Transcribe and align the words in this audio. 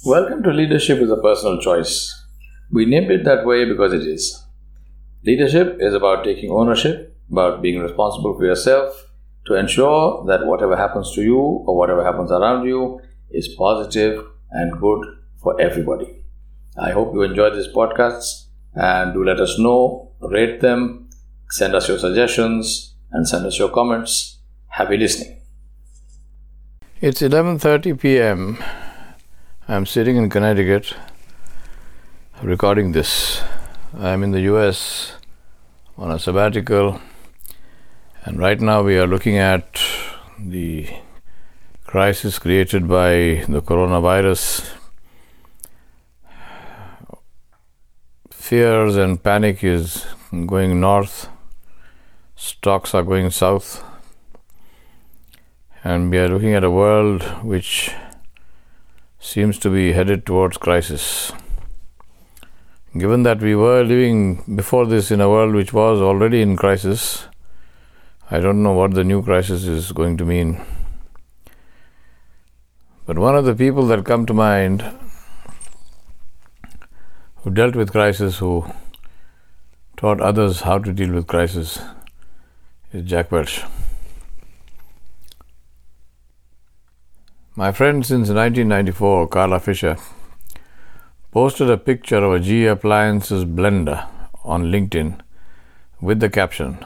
Welcome 0.00 0.42
to 0.42 0.50
Leadership 0.50 0.98
is 0.98 1.12
a 1.12 1.16
Personal 1.16 1.60
Choice. 1.60 2.24
We 2.72 2.86
named 2.86 3.12
it 3.12 3.24
that 3.24 3.46
way 3.46 3.64
because 3.66 3.92
it 3.92 4.02
is. 4.02 4.44
Leadership 5.24 5.76
is 5.78 5.94
about 5.94 6.24
taking 6.24 6.50
ownership, 6.50 7.16
about 7.30 7.62
being 7.62 7.78
responsible 7.78 8.36
for 8.36 8.44
yourself 8.44 9.12
to 9.46 9.54
ensure 9.54 10.24
that 10.26 10.44
whatever 10.44 10.76
happens 10.76 11.14
to 11.14 11.22
you 11.22 11.38
or 11.38 11.76
whatever 11.76 12.02
happens 12.02 12.32
around 12.32 12.66
you 12.66 13.00
is 13.30 13.46
positive 13.46 14.26
and 14.50 14.80
good 14.80 15.06
for 15.40 15.60
everybody. 15.60 16.24
I 16.76 16.90
hope 16.90 17.14
you 17.14 17.22
enjoy 17.22 17.50
these 17.50 17.68
podcasts 17.68 18.46
and 18.74 19.12
do 19.12 19.22
let 19.22 19.38
us 19.38 19.56
know, 19.56 20.10
rate 20.20 20.60
them, 20.60 21.10
send 21.50 21.76
us 21.76 21.86
your 21.86 21.98
suggestions 22.00 22.96
and 23.12 23.28
send 23.28 23.46
us 23.46 23.56
your 23.56 23.68
comments. 23.68 24.38
Happy 24.66 24.96
listening. 24.96 25.40
It's 27.00 27.22
11:30 27.22 28.00
p.m. 28.00 28.58
I'm 29.72 29.86
sitting 29.86 30.18
in 30.18 30.28
Connecticut 30.28 30.92
recording 32.42 32.92
this. 32.92 33.40
I'm 33.98 34.22
in 34.22 34.30
the 34.30 34.42
US 34.52 35.14
on 35.96 36.10
a 36.10 36.18
sabbatical 36.18 37.00
and 38.26 38.38
right 38.38 38.60
now 38.60 38.82
we 38.82 38.98
are 38.98 39.06
looking 39.06 39.38
at 39.38 39.80
the 40.38 40.90
crisis 41.86 42.38
created 42.38 42.86
by 42.86 43.46
the 43.48 43.62
coronavirus. 43.62 44.74
Fears 48.30 48.96
and 48.96 49.22
panic 49.22 49.64
is 49.64 50.04
going 50.44 50.80
north. 50.80 51.30
Stocks 52.36 52.92
are 52.94 53.02
going 53.02 53.30
south. 53.30 53.82
And 55.82 56.10
we 56.10 56.18
are 56.18 56.28
looking 56.28 56.52
at 56.52 56.62
a 56.62 56.70
world 56.70 57.22
which 57.42 57.90
seems 59.22 59.56
to 59.56 59.70
be 59.70 59.92
headed 59.92 60.26
towards 60.26 60.56
crisis. 60.56 61.32
Given 62.98 63.22
that 63.22 63.40
we 63.40 63.54
were 63.54 63.84
living 63.84 64.56
before 64.56 64.84
this 64.84 65.12
in 65.12 65.20
a 65.20 65.30
world 65.30 65.54
which 65.54 65.72
was 65.72 66.00
already 66.00 66.42
in 66.42 66.56
crisis, 66.56 67.28
I 68.32 68.40
don't 68.40 68.64
know 68.64 68.72
what 68.72 68.94
the 68.94 69.04
new 69.04 69.22
crisis 69.22 69.64
is 69.64 69.92
going 69.92 70.16
to 70.16 70.24
mean. 70.24 70.60
But 73.06 73.16
one 73.16 73.36
of 73.36 73.44
the 73.44 73.54
people 73.54 73.86
that 73.86 74.04
come 74.04 74.26
to 74.26 74.34
mind 74.34 74.82
who 77.36 77.50
dealt 77.50 77.76
with 77.76 77.92
crisis, 77.92 78.38
who 78.38 78.66
taught 79.96 80.20
others 80.20 80.62
how 80.62 80.78
to 80.78 80.92
deal 80.92 81.12
with 81.12 81.28
crisis, 81.28 81.78
is 82.92 83.04
Jack 83.04 83.30
Welch. 83.30 83.62
My 87.54 87.70
friend 87.70 88.02
since 88.02 88.30
1994, 88.30 89.28
Carla 89.28 89.60
Fisher, 89.60 89.98
posted 91.32 91.68
a 91.68 91.76
picture 91.76 92.16
of 92.16 92.32
a 92.32 92.40
GE 92.40 92.64
Appliances 92.64 93.44
blender 93.44 94.08
on 94.42 94.72
LinkedIn 94.72 95.20
with 96.00 96.20
the 96.20 96.30
caption 96.30 96.82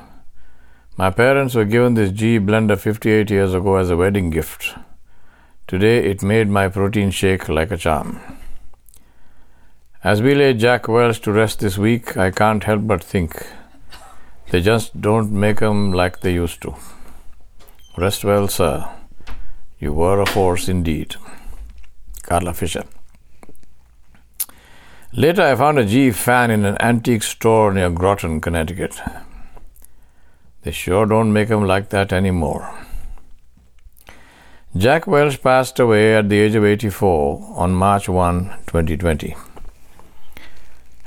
My 0.97 1.11
parents 1.11 1.55
were 1.55 1.65
given 1.65 1.95
this 1.95 2.11
GE 2.11 2.43
blender 2.49 2.77
58 2.77 3.31
years 3.31 3.55
ago 3.55 3.77
as 3.77 3.91
a 3.91 3.97
wedding 3.97 4.31
gift. 4.31 4.75
Today 5.69 6.05
it 6.11 6.25
made 6.25 6.49
my 6.49 6.69
protein 6.69 7.13
shake 7.13 7.49
like 7.49 7.71
a 7.71 7.77
charm. 7.77 8.19
As 10.03 10.21
we 10.21 10.35
lay 10.35 10.53
Jack 10.53 10.89
Welch 10.89 11.21
to 11.21 11.31
rest 11.31 11.61
this 11.61 11.79
week, 11.79 12.17
I 12.17 12.33
can't 12.33 12.65
help 12.65 12.89
but 12.89 13.05
think 13.05 13.47
they 14.51 14.61
just 14.61 15.01
don't 15.01 15.31
make 15.31 15.63
'em 15.63 15.93
like 15.93 16.23
they 16.23 16.35
used 16.35 16.61
to. 16.63 16.75
Rest 17.97 18.25
well, 18.25 18.49
sir. 18.49 18.89
You 19.79 19.93
were 19.93 20.21
a 20.23 20.27
force 20.27 20.71
indeed. 20.71 21.17
Carla 22.23 22.55
Fisher. 22.55 22.85
Later, 25.13 25.43
I 25.43 25.55
found 25.55 25.79
a 25.79 25.85
GE 25.85 26.17
fan 26.17 26.51
in 26.51 26.65
an 26.65 26.81
antique 26.81 27.23
store 27.23 27.75
near 27.75 27.91
Groton, 27.91 28.41
Connecticut. 28.41 28.99
They 30.63 30.71
sure 30.71 31.05
don't 31.05 31.33
make 31.33 31.51
'em 31.51 31.67
like 31.67 31.91
that 31.91 32.11
anymore. 32.11 32.67
Jack 34.75 35.07
Welch 35.07 35.43
passed 35.43 35.79
away 35.79 36.17
at 36.17 36.31
the 36.31 36.39
age 36.39 36.55
of 36.55 36.65
84 36.65 37.55
on 37.55 37.75
March 37.75 38.09
1, 38.09 38.51
2020. 38.67 39.37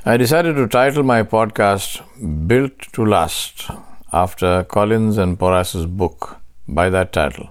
I 0.04 0.16
decided 0.16 0.54
to 0.54 0.68
title 0.68 1.02
my 1.02 1.22
podcast 1.24 2.02
Built 2.46 2.92
to 2.92 3.04
Last 3.04 3.70
after 4.12 4.62
Collins 4.62 5.18
and 5.18 5.38
Porras's 5.38 5.86
book 5.86 6.36
by 6.68 6.88
that 6.88 7.12
title 7.12 7.50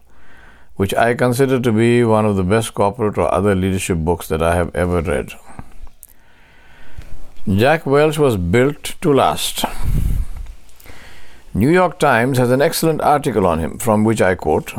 which 0.79 0.93
I 0.95 1.13
consider 1.13 1.59
to 1.59 1.73
be 1.73 2.05
one 2.05 2.25
of 2.25 2.37
the 2.37 2.43
best 2.51 2.73
corporate 2.73 3.17
or 3.17 3.33
other 3.33 3.53
leadership 3.53 3.97
books 3.97 4.29
that 4.29 4.41
I 4.41 4.55
have 4.55 4.73
ever 4.73 5.01
read. 5.01 5.33
Jack 7.45 7.85
Welch 7.85 8.17
was 8.17 8.37
built 8.37 8.95
to 9.01 9.13
last. 9.13 9.65
New 11.53 11.69
York 11.69 11.99
Times 11.99 12.37
has 12.37 12.49
an 12.49 12.61
excellent 12.61 13.01
article 13.01 13.45
on 13.45 13.59
him 13.59 13.77
from 13.77 14.05
which 14.05 14.21
I 14.21 14.35
quote 14.35 14.71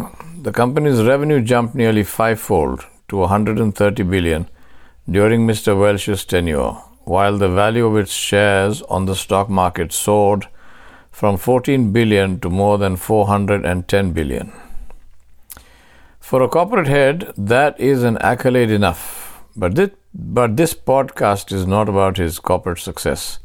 The 0.42 0.52
company's 0.52 1.02
revenue 1.02 1.42
jumped 1.42 1.74
nearly 1.74 2.02
fivefold 2.02 2.86
to 3.08 3.18
130 3.18 4.02
billion 4.04 4.48
during 5.06 5.46
Mr. 5.46 5.78
Welch's 5.78 6.24
tenure, 6.24 6.78
while 7.04 7.36
the 7.36 7.50
value 7.50 7.84
of 7.84 7.98
its 7.98 8.14
shares 8.14 8.80
on 8.88 9.04
the 9.04 9.14
stock 9.14 9.50
market 9.50 9.92
soared 9.92 10.48
from 11.10 11.36
14 11.36 11.92
billion 11.92 12.40
to 12.40 12.48
more 12.48 12.78
than 12.78 12.96
410 12.96 14.12
billion. 14.12 14.50
For 16.20 16.42
a 16.42 16.48
corporate 16.48 16.86
head, 16.86 17.32
that 17.36 17.80
is 17.80 18.04
an 18.04 18.16
accolade 18.18 18.70
enough. 18.70 19.42
But 19.56 19.74
this, 19.74 19.90
but 20.14 20.56
this 20.56 20.74
podcast 20.74 21.52
is 21.52 21.66
not 21.66 21.88
about 21.88 22.18
his 22.18 22.38
corporate 22.38 22.78
success, 22.78 23.40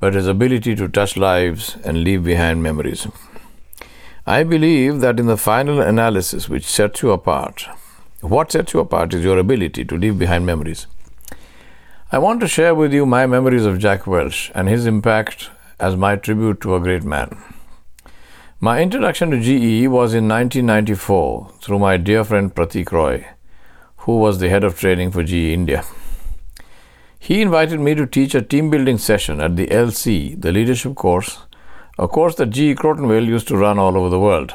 but 0.00 0.14
his 0.14 0.26
ability 0.26 0.74
to 0.74 0.88
touch 0.88 1.16
lives 1.16 1.76
and 1.84 2.02
leave 2.02 2.24
behind 2.24 2.64
memories. 2.64 3.06
I 4.26 4.42
believe 4.42 5.00
that 5.00 5.20
in 5.20 5.26
the 5.26 5.36
final 5.36 5.80
analysis, 5.80 6.48
which 6.48 6.66
sets 6.66 7.00
you 7.02 7.12
apart, 7.12 7.66
what 8.20 8.50
sets 8.50 8.74
you 8.74 8.80
apart 8.80 9.14
is 9.14 9.22
your 9.22 9.38
ability 9.38 9.84
to 9.84 9.96
leave 9.96 10.18
behind 10.18 10.44
memories. 10.44 10.86
I 12.10 12.18
want 12.18 12.40
to 12.40 12.48
share 12.48 12.74
with 12.74 12.92
you 12.92 13.06
my 13.06 13.26
memories 13.26 13.64
of 13.64 13.78
Jack 13.78 14.06
Welch 14.06 14.50
and 14.52 14.68
his 14.68 14.84
impact 14.84 15.50
as 15.78 15.94
my 15.94 16.16
tribute 16.16 16.60
to 16.62 16.74
a 16.74 16.80
great 16.80 17.04
man. 17.04 17.40
My 18.62 18.82
introduction 18.82 19.30
to 19.30 19.40
GE 19.40 19.88
was 19.88 20.12
in 20.12 20.28
1994 20.28 21.50
through 21.62 21.78
my 21.78 21.96
dear 21.96 22.22
friend 22.24 22.54
Pratik 22.54 22.92
Roy, 22.92 23.26
who 24.04 24.18
was 24.18 24.38
the 24.38 24.50
head 24.50 24.64
of 24.64 24.78
training 24.78 25.12
for 25.12 25.22
GE 25.22 25.32
India. 25.32 25.82
He 27.18 27.40
invited 27.40 27.80
me 27.80 27.94
to 27.94 28.04
teach 28.04 28.34
a 28.34 28.42
team 28.42 28.68
building 28.68 28.98
session 28.98 29.40
at 29.40 29.56
the 29.56 29.66
LC, 29.68 30.38
the 30.38 30.52
leadership 30.52 30.94
course, 30.94 31.38
a 31.98 32.06
course 32.06 32.34
that 32.34 32.50
GE 32.50 32.76
Crotonville 32.76 33.24
used 33.24 33.48
to 33.48 33.56
run 33.56 33.78
all 33.78 33.96
over 33.96 34.10
the 34.10 34.20
world. 34.20 34.52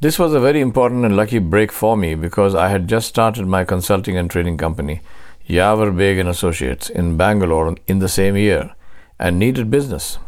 This 0.00 0.18
was 0.18 0.34
a 0.34 0.40
very 0.40 0.60
important 0.60 1.06
and 1.06 1.16
lucky 1.16 1.38
break 1.38 1.72
for 1.72 1.96
me 1.96 2.14
because 2.14 2.54
I 2.54 2.68
had 2.68 2.88
just 2.88 3.08
started 3.08 3.46
my 3.46 3.64
consulting 3.64 4.18
and 4.18 4.30
training 4.30 4.58
company, 4.58 5.00
Yawar 5.48 5.96
Baig 5.96 6.20
and 6.20 6.28
Associates, 6.28 6.90
in 6.90 7.16
Bangalore 7.16 7.74
in 7.86 8.00
the 8.00 8.08
same 8.10 8.36
year 8.36 8.74
and 9.18 9.38
needed 9.38 9.70
business. 9.70 10.18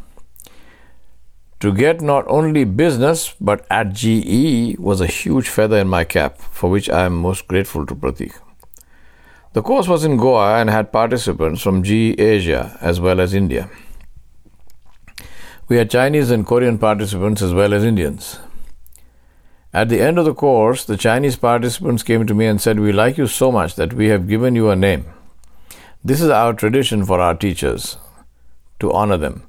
To 1.64 1.72
get 1.72 2.02
not 2.02 2.26
only 2.28 2.64
business 2.64 3.34
but 3.40 3.64
at 3.70 3.94
GE 3.94 4.78
was 4.78 5.00
a 5.00 5.06
huge 5.06 5.48
feather 5.48 5.78
in 5.78 5.88
my 5.88 6.04
cap, 6.04 6.38
for 6.38 6.68
which 6.68 6.90
I 6.90 7.06
am 7.06 7.16
most 7.16 7.48
grateful 7.48 7.86
to 7.86 7.94
Pratik. 7.94 8.38
The 9.54 9.62
course 9.62 9.88
was 9.88 10.04
in 10.04 10.18
Goa 10.18 10.58
and 10.58 10.68
had 10.68 10.92
participants 10.92 11.62
from 11.62 11.82
GE 11.82 12.20
Asia 12.20 12.76
as 12.82 13.00
well 13.00 13.18
as 13.18 13.32
India. 13.32 13.70
We 15.66 15.78
had 15.78 15.90
Chinese 15.90 16.30
and 16.30 16.46
Korean 16.46 16.76
participants 16.76 17.40
as 17.40 17.54
well 17.54 17.72
as 17.72 17.82
Indians. 17.82 18.40
At 19.72 19.88
the 19.88 20.02
end 20.02 20.18
of 20.18 20.26
the 20.26 20.34
course, 20.34 20.84
the 20.84 20.98
Chinese 20.98 21.36
participants 21.36 22.02
came 22.02 22.26
to 22.26 22.34
me 22.34 22.44
and 22.44 22.60
said, 22.60 22.78
We 22.78 22.92
like 22.92 23.16
you 23.16 23.26
so 23.26 23.50
much 23.50 23.74
that 23.76 23.94
we 23.94 24.08
have 24.08 24.28
given 24.28 24.54
you 24.54 24.68
a 24.68 24.76
name. 24.76 25.06
This 26.04 26.20
is 26.20 26.28
our 26.28 26.52
tradition 26.52 27.06
for 27.06 27.20
our 27.20 27.34
teachers 27.34 27.96
to 28.80 28.92
honor 28.92 29.16
them. 29.16 29.44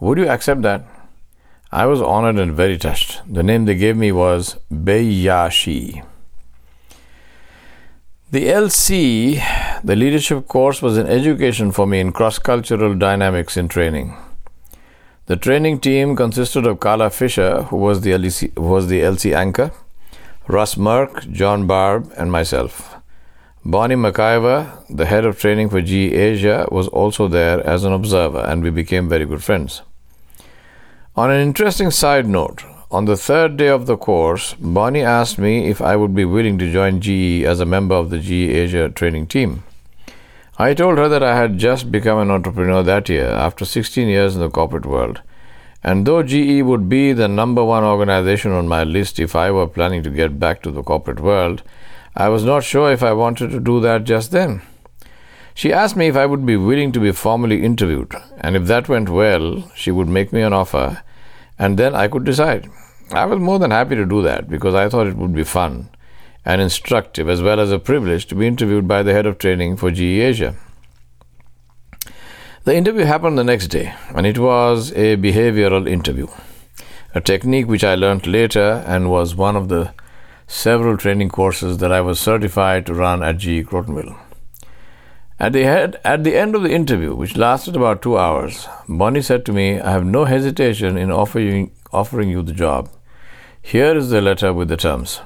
Would 0.00 0.18
you 0.18 0.28
accept 0.28 0.62
that? 0.62 0.84
I 1.74 1.86
was 1.86 2.00
honored 2.00 2.36
and 2.36 2.52
very 2.52 2.78
touched. 2.78 3.20
The 3.26 3.42
name 3.42 3.64
they 3.64 3.74
gave 3.74 3.96
me 3.96 4.12
was 4.12 4.60
Beiyashi. 4.72 6.04
The 8.30 8.46
LC, 8.46 9.42
the 9.82 9.96
leadership 9.96 10.46
course, 10.46 10.80
was 10.80 10.96
an 10.96 11.08
education 11.08 11.72
for 11.72 11.84
me 11.84 11.98
in 11.98 12.12
cross 12.12 12.38
cultural 12.38 12.94
dynamics 12.94 13.56
in 13.56 13.66
training. 13.66 14.16
The 15.26 15.34
training 15.34 15.80
team 15.80 16.14
consisted 16.14 16.64
of 16.64 16.78
Carla 16.78 17.10
Fisher, 17.10 17.64
who 17.64 17.78
was 17.78 18.02
the 18.02 18.12
LC, 18.12 18.56
was 18.56 18.86
the 18.86 19.00
LC 19.00 19.34
anchor, 19.34 19.72
Russ 20.46 20.76
Merck, 20.76 21.28
John 21.32 21.66
Barb, 21.66 22.12
and 22.16 22.30
myself. 22.30 22.94
Bonnie 23.64 23.96
McIver, 23.96 24.60
the 24.88 25.06
head 25.06 25.24
of 25.24 25.40
training 25.40 25.70
for 25.70 25.82
GE 25.82 26.12
Asia, 26.28 26.68
was 26.70 26.86
also 26.86 27.26
there 27.26 27.66
as 27.66 27.82
an 27.82 27.92
observer, 27.92 28.42
and 28.46 28.62
we 28.62 28.70
became 28.70 29.08
very 29.08 29.26
good 29.26 29.42
friends. 29.42 29.82
On 31.16 31.30
an 31.30 31.40
interesting 31.40 31.92
side 31.92 32.26
note, 32.26 32.64
on 32.90 33.04
the 33.04 33.16
third 33.16 33.56
day 33.56 33.68
of 33.68 33.86
the 33.86 33.96
course, 33.96 34.54
Bonnie 34.54 35.02
asked 35.02 35.38
me 35.38 35.70
if 35.70 35.80
I 35.80 35.94
would 35.94 36.12
be 36.12 36.24
willing 36.24 36.58
to 36.58 36.72
join 36.72 37.00
GE 37.00 37.44
as 37.44 37.60
a 37.60 37.64
member 37.64 37.94
of 37.94 38.10
the 38.10 38.18
GE 38.18 38.32
Asia 38.32 38.88
training 38.88 39.28
team. 39.28 39.62
I 40.58 40.74
told 40.74 40.98
her 40.98 41.08
that 41.08 41.22
I 41.22 41.36
had 41.36 41.56
just 41.56 41.92
become 41.92 42.18
an 42.18 42.32
entrepreneur 42.32 42.82
that 42.82 43.08
year 43.08 43.28
after 43.28 43.64
16 43.64 44.08
years 44.08 44.34
in 44.34 44.40
the 44.40 44.50
corporate 44.50 44.86
world. 44.86 45.22
And 45.84 46.04
though 46.04 46.24
GE 46.24 46.64
would 46.64 46.88
be 46.88 47.12
the 47.12 47.28
number 47.28 47.62
one 47.62 47.84
organization 47.84 48.50
on 48.50 48.66
my 48.66 48.82
list 48.82 49.20
if 49.20 49.36
I 49.36 49.52
were 49.52 49.68
planning 49.68 50.02
to 50.02 50.10
get 50.10 50.40
back 50.40 50.62
to 50.62 50.72
the 50.72 50.82
corporate 50.82 51.20
world, 51.20 51.62
I 52.16 52.28
was 52.28 52.42
not 52.42 52.64
sure 52.64 52.90
if 52.90 53.04
I 53.04 53.12
wanted 53.12 53.52
to 53.52 53.60
do 53.60 53.78
that 53.82 54.02
just 54.02 54.32
then. 54.32 54.62
She 55.54 55.72
asked 55.72 55.94
me 55.94 56.08
if 56.08 56.16
I 56.16 56.26
would 56.26 56.44
be 56.44 56.56
willing 56.56 56.90
to 56.92 57.00
be 57.00 57.12
formally 57.12 57.64
interviewed, 57.64 58.12
and 58.38 58.56
if 58.56 58.66
that 58.66 58.88
went 58.88 59.08
well, 59.08 59.70
she 59.76 59.92
would 59.92 60.08
make 60.08 60.32
me 60.32 60.42
an 60.42 60.52
offer, 60.52 61.02
and 61.58 61.78
then 61.78 61.94
I 61.94 62.08
could 62.08 62.24
decide. 62.24 62.68
I 63.12 63.24
was 63.26 63.38
more 63.38 63.60
than 63.60 63.70
happy 63.70 63.94
to 63.94 64.04
do 64.04 64.20
that 64.22 64.48
because 64.48 64.74
I 64.74 64.88
thought 64.88 65.06
it 65.06 65.16
would 65.16 65.32
be 65.32 65.44
fun 65.44 65.90
and 66.44 66.60
instructive 66.60 67.28
as 67.28 67.40
well 67.40 67.60
as 67.60 67.70
a 67.70 67.78
privilege 67.78 68.26
to 68.26 68.34
be 68.34 68.48
interviewed 68.48 68.88
by 68.88 69.02
the 69.02 69.12
head 69.12 69.26
of 69.26 69.38
training 69.38 69.76
for 69.76 69.92
GE 69.92 70.00
Asia. 70.00 70.56
The 72.64 72.74
interview 72.74 73.04
happened 73.04 73.38
the 73.38 73.44
next 73.44 73.68
day, 73.68 73.94
and 74.08 74.26
it 74.26 74.38
was 74.38 74.90
a 74.92 75.16
behavioral 75.16 75.88
interview, 75.88 76.26
a 77.14 77.20
technique 77.20 77.68
which 77.68 77.84
I 77.84 77.94
learned 77.94 78.26
later 78.26 78.82
and 78.86 79.10
was 79.10 79.36
one 79.36 79.54
of 79.54 79.68
the 79.68 79.94
several 80.46 80.96
training 80.96 81.28
courses 81.28 81.78
that 81.78 81.92
I 81.92 82.00
was 82.00 82.18
certified 82.18 82.86
to 82.86 82.94
run 82.94 83.22
at 83.22 83.38
GE 83.38 83.66
Crotonville. 83.66 84.18
At 85.40 85.52
the, 85.52 85.64
head, 85.64 86.00
at 86.04 86.22
the 86.22 86.36
end 86.36 86.54
of 86.54 86.62
the 86.62 86.72
interview, 86.72 87.12
which 87.12 87.36
lasted 87.36 87.74
about 87.74 88.02
two 88.02 88.16
hours, 88.16 88.68
Bonnie 88.88 89.20
said 89.20 89.44
to 89.46 89.52
me, 89.52 89.80
I 89.80 89.90
have 89.90 90.04
no 90.04 90.26
hesitation 90.26 90.96
in 90.96 91.10
offering, 91.10 91.72
offering 91.92 92.30
you 92.30 92.40
the 92.42 92.52
job. 92.52 92.88
Here 93.60 93.96
is 93.96 94.10
the 94.10 94.20
letter 94.20 94.52
with 94.52 94.68
the 94.68 94.76
terms. 94.76 95.22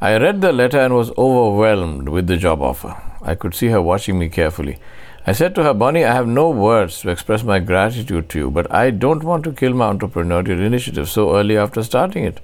I 0.00 0.16
read 0.16 0.40
the 0.40 0.52
letter 0.52 0.78
and 0.80 0.94
was 0.94 1.10
overwhelmed 1.18 2.08
with 2.08 2.28
the 2.28 2.38
job 2.38 2.62
offer. 2.62 2.96
I 3.20 3.34
could 3.34 3.54
see 3.54 3.68
her 3.68 3.82
watching 3.82 4.18
me 4.18 4.30
carefully. 4.30 4.78
I 5.26 5.32
said 5.32 5.54
to 5.56 5.64
her, 5.64 5.74
Bonnie, 5.74 6.04
I 6.04 6.14
have 6.14 6.26
no 6.26 6.48
words 6.48 7.02
to 7.02 7.10
express 7.10 7.42
my 7.42 7.58
gratitude 7.58 8.30
to 8.30 8.38
you, 8.38 8.50
but 8.50 8.72
I 8.72 8.90
don't 8.90 9.22
want 9.22 9.44
to 9.44 9.52
kill 9.52 9.74
my 9.74 9.92
entrepreneurial 9.92 10.60
initiative 10.60 11.10
so 11.10 11.36
early 11.36 11.58
after 11.58 11.82
starting 11.82 12.24
it. 12.24 12.40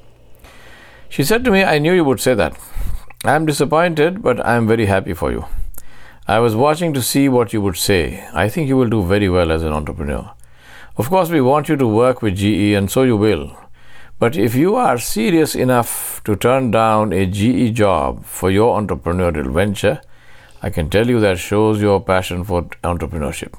She 1.08 1.24
said 1.24 1.42
to 1.44 1.50
me, 1.50 1.64
I 1.64 1.78
knew 1.78 1.94
you 1.94 2.04
would 2.04 2.20
say 2.20 2.34
that. 2.34 2.54
I 3.24 3.34
am 3.34 3.46
disappointed, 3.46 4.22
but 4.22 4.44
I 4.44 4.56
am 4.56 4.68
very 4.68 4.84
happy 4.86 5.14
for 5.14 5.32
you. 5.32 5.46
I 6.26 6.38
was 6.38 6.54
watching 6.54 6.92
to 6.92 7.02
see 7.02 7.28
what 7.28 7.52
you 7.52 7.62
would 7.62 7.76
say. 7.76 8.28
I 8.34 8.48
think 8.48 8.68
you 8.68 8.76
will 8.76 8.90
do 8.90 9.02
very 9.04 9.28
well 9.28 9.50
as 9.50 9.62
an 9.62 9.72
entrepreneur. 9.72 10.32
Of 10.98 11.08
course, 11.08 11.30
we 11.30 11.40
want 11.40 11.68
you 11.70 11.76
to 11.76 11.86
work 11.86 12.20
with 12.20 12.36
GE, 12.36 12.74
and 12.74 12.90
so 12.90 13.04
you 13.04 13.16
will. 13.16 13.56
But 14.18 14.36
if 14.36 14.54
you 14.54 14.76
are 14.76 14.98
serious 14.98 15.54
enough 15.54 16.22
to 16.24 16.36
turn 16.36 16.70
down 16.70 17.14
a 17.14 17.24
GE 17.24 17.74
job 17.74 18.26
for 18.26 18.50
your 18.50 18.78
entrepreneurial 18.78 19.50
venture, 19.50 20.02
I 20.62 20.68
can 20.68 20.90
tell 20.90 21.08
you 21.08 21.20
that 21.20 21.38
shows 21.38 21.80
your 21.80 22.02
passion 22.02 22.44
for 22.44 22.64
entrepreneurship. 22.84 23.58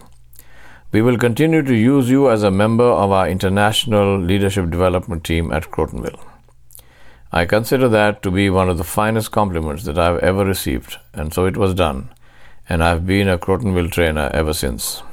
We 0.91 1.01
will 1.01 1.17
continue 1.17 1.63
to 1.63 1.73
use 1.73 2.11
you 2.11 2.29
as 2.29 2.43
a 2.43 2.51
member 2.51 2.85
of 2.85 3.11
our 3.11 3.27
international 3.27 4.19
leadership 4.19 4.69
development 4.69 5.23
team 5.23 5.51
at 5.51 5.71
Crotonville. 5.71 6.19
I 7.31 7.45
consider 7.45 7.89
that 7.89 8.21
to 8.21 8.29
be 8.29 8.51
one 8.51 8.69
of 8.69 8.77
the 8.77 8.83
finest 8.83 9.31
compliments 9.31 9.83
that 9.85 9.97
I 9.97 10.05
have 10.05 10.19
ever 10.19 10.45
received, 10.45 10.97
and 11.11 11.33
so 11.33 11.45
it 11.45 11.57
was 11.57 11.73
done 11.73 12.11
and 12.71 12.81
I've 12.81 13.06
been 13.06 13.27
a 13.27 13.38
Crotonville 13.38 13.91
trainer 13.91 14.29
ever 14.33 14.53
since. 14.53 15.03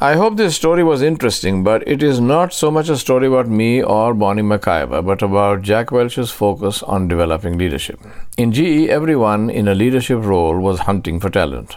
I 0.00 0.14
hope 0.14 0.36
this 0.36 0.56
story 0.56 0.82
was 0.82 1.00
interesting, 1.00 1.62
but 1.62 1.86
it 1.86 2.02
is 2.02 2.18
not 2.18 2.52
so 2.52 2.72
much 2.72 2.88
a 2.88 2.96
story 2.96 3.28
about 3.28 3.46
me 3.46 3.80
or 3.80 4.14
Bonnie 4.14 4.42
McIver, 4.42 5.06
but 5.06 5.22
about 5.22 5.62
Jack 5.62 5.92
Welch's 5.92 6.32
focus 6.32 6.82
on 6.82 7.06
developing 7.06 7.56
leadership. 7.56 8.00
In 8.36 8.50
GE, 8.50 8.88
everyone 8.88 9.48
in 9.48 9.68
a 9.68 9.76
leadership 9.76 10.24
role 10.24 10.58
was 10.58 10.80
hunting 10.80 11.20
for 11.20 11.30
talent. 11.30 11.76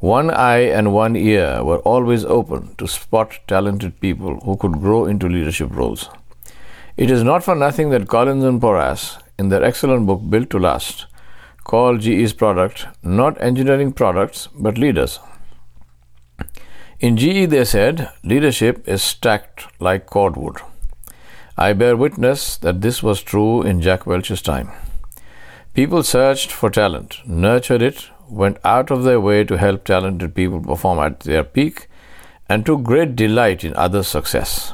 One 0.00 0.28
eye 0.28 0.66
and 0.80 0.92
one 0.92 1.14
ear 1.14 1.62
were 1.62 1.78
always 1.94 2.24
open 2.24 2.74
to 2.78 2.88
spot 2.88 3.38
talented 3.46 4.00
people 4.00 4.40
who 4.40 4.56
could 4.56 4.80
grow 4.80 5.04
into 5.04 5.28
leadership 5.28 5.70
roles. 5.70 6.10
It 6.96 7.12
is 7.12 7.22
not 7.22 7.44
for 7.44 7.54
nothing 7.54 7.90
that 7.90 8.08
Collins 8.08 8.42
and 8.42 8.60
Porras, 8.60 9.18
in 9.38 9.48
their 9.48 9.62
excellent 9.62 10.06
book 10.08 10.28
Built 10.28 10.50
to 10.50 10.58
Last, 10.58 11.06
call 11.70 11.96
GE's 11.98 12.32
product 12.32 12.86
not 13.02 13.40
engineering 13.40 13.92
products 13.92 14.48
but 14.54 14.78
leaders. 14.78 15.18
In 17.00 17.16
GE, 17.16 17.50
they 17.50 17.64
said 17.64 18.10
leadership 18.22 18.86
is 18.88 19.02
stacked 19.02 19.66
like 19.80 20.06
cordwood. 20.06 20.58
I 21.58 21.72
bear 21.72 21.96
witness 21.96 22.56
that 22.58 22.80
this 22.82 23.02
was 23.02 23.22
true 23.22 23.62
in 23.62 23.82
Jack 23.82 24.06
Welch's 24.06 24.42
time. 24.42 24.70
People 25.74 26.02
searched 26.02 26.52
for 26.52 26.70
talent, 26.70 27.18
nurtured 27.26 27.82
it, 27.82 28.08
went 28.28 28.58
out 28.64 28.90
of 28.90 29.02
their 29.04 29.20
way 29.20 29.42
to 29.44 29.58
help 29.58 29.84
talented 29.84 30.34
people 30.34 30.60
perform 30.60 30.98
at 31.00 31.20
their 31.20 31.44
peak, 31.44 31.88
and 32.48 32.64
took 32.64 32.82
great 32.82 33.16
delight 33.16 33.64
in 33.64 33.74
others' 33.74 34.08
success. 34.08 34.72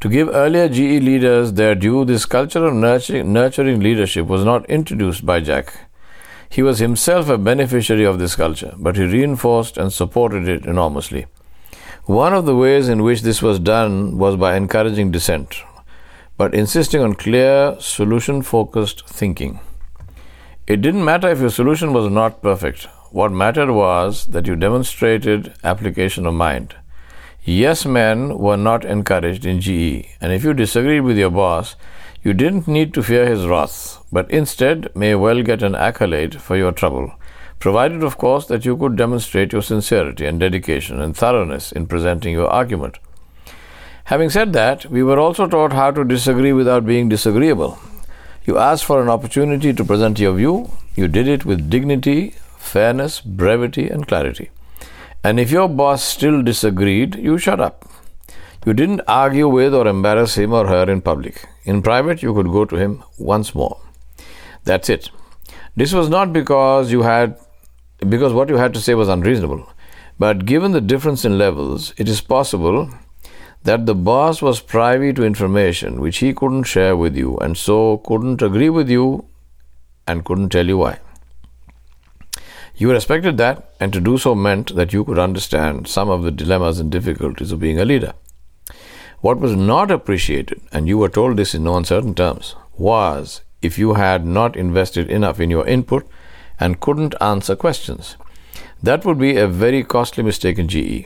To 0.00 0.08
give 0.08 0.30
earlier 0.30 0.68
GE 0.68 1.04
leaders 1.04 1.52
their 1.52 1.74
due, 1.74 2.04
this 2.06 2.24
culture 2.24 2.64
of 2.64 2.72
nurturing, 2.72 3.32
nurturing 3.32 3.80
leadership 3.80 4.26
was 4.26 4.44
not 4.44 4.68
introduced 4.70 5.26
by 5.26 5.40
Jack. 5.40 5.89
He 6.50 6.62
was 6.62 6.80
himself 6.80 7.28
a 7.28 7.38
beneficiary 7.38 8.04
of 8.04 8.18
this 8.18 8.34
culture, 8.34 8.74
but 8.76 8.96
he 8.96 9.04
reinforced 9.04 9.78
and 9.78 9.92
supported 9.92 10.48
it 10.48 10.66
enormously. 10.66 11.26
One 12.06 12.34
of 12.34 12.44
the 12.44 12.56
ways 12.56 12.88
in 12.88 13.04
which 13.04 13.22
this 13.22 13.40
was 13.40 13.60
done 13.60 14.18
was 14.18 14.34
by 14.34 14.56
encouraging 14.56 15.12
dissent, 15.12 15.62
but 16.36 16.52
insisting 16.52 17.02
on 17.02 17.14
clear, 17.14 17.76
solution 17.78 18.42
focused 18.42 19.08
thinking. 19.08 19.60
It 20.66 20.82
didn't 20.82 21.04
matter 21.04 21.28
if 21.28 21.38
your 21.38 21.50
solution 21.50 21.92
was 21.92 22.10
not 22.10 22.42
perfect. 22.42 22.88
What 23.12 23.30
mattered 23.30 23.70
was 23.70 24.26
that 24.26 24.48
you 24.48 24.56
demonstrated 24.56 25.54
application 25.62 26.26
of 26.26 26.34
mind. 26.34 26.74
Yes 27.44 27.86
men 27.86 28.38
were 28.38 28.56
not 28.56 28.84
encouraged 28.84 29.46
in 29.46 29.60
GE, 29.60 30.04
and 30.20 30.32
if 30.32 30.42
you 30.42 30.52
disagreed 30.52 31.02
with 31.02 31.16
your 31.16 31.30
boss, 31.30 31.76
you 32.22 32.34
didn't 32.34 32.68
need 32.68 32.92
to 32.94 33.02
fear 33.02 33.26
his 33.26 33.46
wrath, 33.46 34.04
but 34.12 34.30
instead 34.30 34.94
may 34.94 35.14
well 35.14 35.42
get 35.42 35.62
an 35.62 35.74
accolade 35.74 36.40
for 36.40 36.56
your 36.56 36.72
trouble, 36.72 37.12
provided, 37.58 38.02
of 38.02 38.18
course, 38.18 38.46
that 38.46 38.64
you 38.64 38.76
could 38.76 38.96
demonstrate 38.96 39.52
your 39.52 39.62
sincerity 39.62 40.26
and 40.26 40.38
dedication 40.38 41.00
and 41.00 41.16
thoroughness 41.16 41.72
in 41.72 41.86
presenting 41.86 42.34
your 42.34 42.48
argument. 42.48 42.98
Having 44.04 44.30
said 44.30 44.52
that, 44.52 44.86
we 44.86 45.02
were 45.02 45.18
also 45.18 45.46
taught 45.46 45.72
how 45.72 45.90
to 45.92 46.04
disagree 46.04 46.52
without 46.52 46.84
being 46.84 47.08
disagreeable. 47.08 47.78
You 48.44 48.58
asked 48.58 48.84
for 48.84 49.00
an 49.00 49.08
opportunity 49.08 49.72
to 49.72 49.84
present 49.84 50.18
your 50.18 50.34
view, 50.34 50.70
you 50.96 51.06
did 51.08 51.28
it 51.28 51.44
with 51.44 51.70
dignity, 51.70 52.34
fairness, 52.58 53.20
brevity, 53.20 53.88
and 53.88 54.06
clarity. 54.06 54.50
And 55.22 55.38
if 55.38 55.50
your 55.50 55.68
boss 55.68 56.02
still 56.02 56.42
disagreed, 56.42 57.14
you 57.14 57.38
shut 57.38 57.60
up. 57.60 57.88
You 58.66 58.74
didn't 58.74 59.00
argue 59.08 59.48
with 59.48 59.74
or 59.74 59.86
embarrass 59.86 60.36
him 60.36 60.52
or 60.52 60.66
her 60.66 60.90
in 60.90 61.00
public. 61.00 61.48
In 61.64 61.80
private, 61.80 62.22
you 62.22 62.34
could 62.34 62.48
go 62.48 62.66
to 62.66 62.76
him 62.76 63.02
once 63.18 63.54
more. 63.54 63.80
That's 64.64 64.90
it. 64.90 65.10
This 65.76 65.94
was 65.94 66.10
not 66.10 66.34
because 66.34 66.92
you 66.92 67.02
had 67.02 67.38
because 68.08 68.34
what 68.34 68.50
you 68.50 68.56
had 68.56 68.74
to 68.74 68.80
say 68.80 68.94
was 68.94 69.08
unreasonable, 69.08 69.66
but 70.18 70.44
given 70.44 70.72
the 70.72 70.80
difference 70.80 71.24
in 71.24 71.38
levels, 71.38 71.94
it 71.96 72.08
is 72.08 72.20
possible 72.20 72.90
that 73.62 73.86
the 73.86 73.94
boss 73.94 74.42
was 74.42 74.60
privy 74.60 75.12
to 75.14 75.24
information 75.24 76.00
which 76.00 76.18
he 76.18 76.32
couldn't 76.32 76.64
share 76.64 76.96
with 76.96 77.16
you 77.16 77.36
and 77.38 77.56
so 77.56 77.98
couldn't 77.98 78.42
agree 78.42 78.70
with 78.70 78.90
you 78.90 79.24
and 80.06 80.24
couldn't 80.24 80.50
tell 80.50 80.66
you 80.66 80.78
why. 80.78 80.98
You 82.74 82.90
respected 82.92 83.36
that, 83.36 83.74
and 83.78 83.92
to 83.92 84.00
do 84.00 84.16
so 84.16 84.34
meant 84.34 84.74
that 84.74 84.92
you 84.94 85.04
could 85.04 85.18
understand 85.18 85.86
some 85.86 86.08
of 86.08 86.22
the 86.22 86.30
dilemmas 86.30 86.80
and 86.80 86.90
difficulties 86.90 87.52
of 87.52 87.60
being 87.60 87.78
a 87.78 87.84
leader. 87.84 88.14
What 89.20 89.38
was 89.38 89.54
not 89.54 89.90
appreciated, 89.90 90.62
and 90.72 90.88
you 90.88 90.96
were 90.96 91.10
told 91.10 91.36
this 91.36 91.54
in 91.54 91.64
no 91.64 91.76
uncertain 91.76 92.14
terms, 92.14 92.54
was 92.78 93.42
if 93.60 93.78
you 93.78 93.92
had 93.94 94.24
not 94.24 94.56
invested 94.56 95.10
enough 95.10 95.38
in 95.38 95.50
your 95.50 95.66
input 95.66 96.08
and 96.58 96.80
couldn't 96.80 97.14
answer 97.20 97.54
questions. 97.54 98.16
That 98.82 99.04
would 99.04 99.18
be 99.18 99.36
a 99.36 99.46
very 99.46 99.84
costly 99.84 100.24
mistake 100.24 100.58
in 100.58 100.68
GE. 100.68 101.04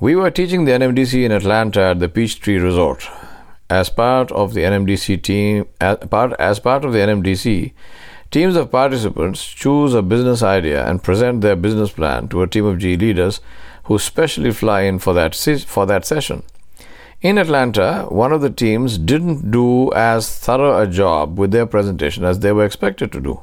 We 0.00 0.16
were 0.16 0.30
teaching 0.30 0.64
the 0.64 0.72
NMDC 0.72 1.22
in 1.22 1.30
Atlanta 1.30 1.82
at 1.82 2.00
the 2.00 2.08
Peachtree 2.08 2.56
Resort. 2.56 3.06
As 3.68 3.90
part 3.90 4.32
of 4.32 4.54
the 4.54 4.62
NMDC 4.62 5.22
team, 5.22 5.66
as 5.78 5.98
part, 6.08 6.32
as 6.40 6.58
part 6.58 6.86
of 6.86 6.94
the 6.94 7.00
NMDC, 7.00 7.72
teams 8.30 8.56
of 8.56 8.70
participants 8.70 9.44
choose 9.44 9.92
a 9.92 10.00
business 10.00 10.42
idea 10.42 10.88
and 10.88 11.02
present 11.02 11.42
their 11.42 11.54
business 11.54 11.90
plan 11.90 12.28
to 12.28 12.40
a 12.40 12.46
team 12.46 12.64
of 12.64 12.78
GE 12.78 12.98
leaders 12.98 13.40
who 13.84 13.98
specially 13.98 14.52
fly 14.52 14.80
in 14.82 14.98
for 14.98 15.12
that, 15.12 15.34
for 15.66 15.84
that 15.84 16.06
session. 16.06 16.42
In 17.22 17.36
Atlanta, 17.36 18.06
one 18.08 18.32
of 18.32 18.40
the 18.40 18.48
teams 18.48 18.96
didn't 18.96 19.50
do 19.50 19.92
as 19.92 20.38
thorough 20.38 20.80
a 20.80 20.86
job 20.86 21.38
with 21.38 21.50
their 21.50 21.66
presentation 21.66 22.24
as 22.24 22.40
they 22.40 22.50
were 22.50 22.64
expected 22.64 23.12
to 23.12 23.20
do. 23.20 23.42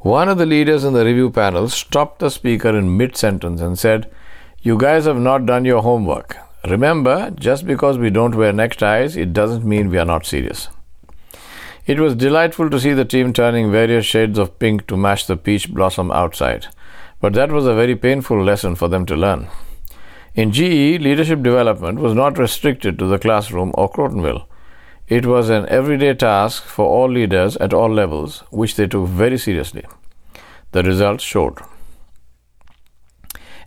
One 0.00 0.28
of 0.28 0.36
the 0.36 0.44
leaders 0.44 0.84
in 0.84 0.92
the 0.92 1.02
review 1.02 1.30
panel 1.30 1.70
stopped 1.70 2.18
the 2.18 2.28
speaker 2.28 2.76
in 2.76 2.98
mid 2.98 3.16
sentence 3.16 3.62
and 3.62 3.78
said, 3.78 4.10
You 4.60 4.76
guys 4.76 5.06
have 5.06 5.16
not 5.16 5.46
done 5.46 5.64
your 5.64 5.80
homework. 5.80 6.36
Remember, 6.68 7.30
just 7.30 7.66
because 7.66 7.96
we 7.96 8.10
don't 8.10 8.34
wear 8.34 8.52
neckties, 8.52 9.16
it 9.16 9.32
doesn't 9.32 9.64
mean 9.64 9.88
we 9.88 9.96
are 9.96 10.04
not 10.04 10.26
serious. 10.26 10.68
It 11.86 11.98
was 11.98 12.14
delightful 12.14 12.68
to 12.68 12.78
see 12.78 12.92
the 12.92 13.06
team 13.06 13.32
turning 13.32 13.72
various 13.72 14.04
shades 14.04 14.38
of 14.38 14.58
pink 14.58 14.86
to 14.88 14.98
match 14.98 15.26
the 15.26 15.38
peach 15.38 15.72
blossom 15.72 16.10
outside, 16.10 16.66
but 17.22 17.32
that 17.32 17.50
was 17.50 17.64
a 17.66 17.74
very 17.74 17.96
painful 17.96 18.44
lesson 18.44 18.74
for 18.74 18.88
them 18.88 19.06
to 19.06 19.16
learn. 19.16 19.48
In 20.34 20.50
GE, 20.50 20.98
leadership 21.02 21.42
development 21.42 21.98
was 21.98 22.14
not 22.14 22.38
restricted 22.38 22.98
to 22.98 23.06
the 23.06 23.18
classroom 23.18 23.70
or 23.74 23.90
Crotonville. 23.90 24.46
It 25.06 25.26
was 25.26 25.50
an 25.50 25.68
everyday 25.68 26.14
task 26.14 26.64
for 26.64 26.86
all 26.86 27.10
leaders 27.10 27.58
at 27.58 27.74
all 27.74 27.92
levels, 27.92 28.42
which 28.48 28.76
they 28.76 28.86
took 28.86 29.08
very 29.08 29.36
seriously. 29.36 29.84
The 30.70 30.82
results 30.82 31.22
showed. 31.22 31.58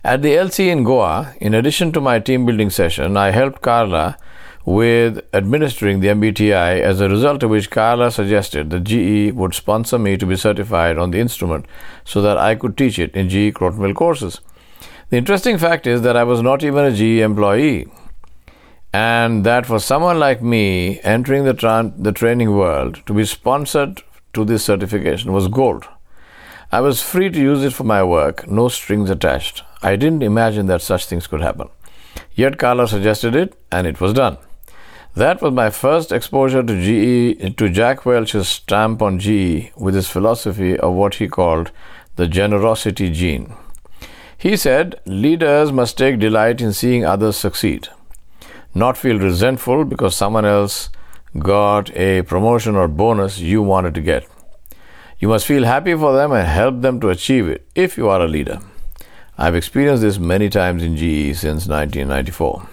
At 0.02 0.22
the 0.22 0.34
LC 0.34 0.66
in 0.66 0.82
Goa, 0.82 1.36
in 1.40 1.54
addition 1.54 1.92
to 1.92 2.00
my 2.00 2.18
team 2.18 2.44
building 2.44 2.70
session, 2.70 3.16
I 3.16 3.30
helped 3.30 3.62
Carla 3.62 4.18
with 4.64 5.24
administering 5.32 6.00
the 6.00 6.08
MBTI, 6.08 6.80
as 6.80 7.00
a 7.00 7.08
result 7.08 7.44
of 7.44 7.50
which 7.50 7.70
Carla 7.70 8.10
suggested 8.10 8.70
that 8.70 8.82
GE 8.82 9.36
would 9.36 9.54
sponsor 9.54 10.00
me 10.00 10.16
to 10.16 10.26
be 10.26 10.34
certified 10.34 10.98
on 10.98 11.12
the 11.12 11.20
instrument 11.20 11.66
so 12.04 12.20
that 12.22 12.38
I 12.38 12.56
could 12.56 12.76
teach 12.76 12.98
it 12.98 13.14
in 13.14 13.28
GE 13.28 13.54
Crotonville 13.54 13.94
courses. 13.94 14.40
The 15.08 15.18
interesting 15.18 15.56
fact 15.56 15.86
is 15.86 16.02
that 16.02 16.16
I 16.16 16.24
was 16.24 16.42
not 16.42 16.64
even 16.64 16.84
a 16.84 16.90
GE 16.90 17.22
employee, 17.22 17.86
and 18.92 19.46
that 19.46 19.64
for 19.64 19.78
someone 19.78 20.18
like 20.18 20.42
me 20.42 20.98
entering 21.04 21.44
the, 21.44 21.54
tra- 21.54 21.92
the 21.96 22.10
training 22.10 22.56
world 22.56 23.06
to 23.06 23.14
be 23.14 23.24
sponsored 23.24 24.02
to 24.32 24.44
this 24.44 24.64
certification 24.64 25.32
was 25.32 25.46
gold. 25.46 25.86
I 26.72 26.80
was 26.80 27.02
free 27.02 27.30
to 27.30 27.38
use 27.38 27.62
it 27.62 27.72
for 27.72 27.84
my 27.84 28.02
work, 28.02 28.48
no 28.48 28.68
strings 28.68 29.08
attached. 29.08 29.62
I 29.80 29.94
didn't 29.94 30.24
imagine 30.24 30.66
that 30.66 30.82
such 30.82 31.06
things 31.06 31.28
could 31.28 31.40
happen. 31.40 31.68
Yet 32.34 32.58
Carla 32.58 32.88
suggested 32.88 33.36
it, 33.36 33.56
and 33.70 33.86
it 33.86 34.00
was 34.00 34.12
done. 34.12 34.38
That 35.14 35.40
was 35.40 35.52
my 35.54 35.70
first 35.70 36.10
exposure 36.10 36.64
to 36.64 36.74
GE, 36.74 37.56
to 37.56 37.68
Jack 37.68 38.04
Welch's 38.06 38.48
stamp 38.48 39.00
on 39.02 39.20
GE 39.20 39.70
with 39.76 39.94
his 39.94 40.08
philosophy 40.08 40.76
of 40.76 40.94
what 40.94 41.14
he 41.14 41.28
called 41.28 41.70
the 42.16 42.26
generosity 42.26 43.08
gene. 43.08 43.54
He 44.38 44.56
said, 44.56 45.00
leaders 45.06 45.72
must 45.72 45.96
take 45.96 46.18
delight 46.18 46.60
in 46.60 46.72
seeing 46.72 47.04
others 47.04 47.36
succeed, 47.36 47.88
not 48.74 48.98
feel 48.98 49.18
resentful 49.18 49.84
because 49.84 50.14
someone 50.14 50.44
else 50.44 50.90
got 51.38 51.94
a 51.96 52.22
promotion 52.22 52.76
or 52.76 52.88
bonus 52.88 53.38
you 53.38 53.62
wanted 53.62 53.94
to 53.94 54.02
get. 54.02 54.26
You 55.18 55.28
must 55.28 55.46
feel 55.46 55.64
happy 55.64 55.94
for 55.94 56.14
them 56.14 56.32
and 56.32 56.46
help 56.46 56.82
them 56.82 57.00
to 57.00 57.08
achieve 57.08 57.48
it 57.48 57.66
if 57.74 57.96
you 57.96 58.08
are 58.08 58.20
a 58.20 58.28
leader. 58.28 58.60
I've 59.38 59.54
experienced 59.54 60.02
this 60.02 60.18
many 60.18 60.50
times 60.50 60.82
in 60.82 60.96
GE 60.96 61.36
since 61.36 61.66
1994. 61.66 62.68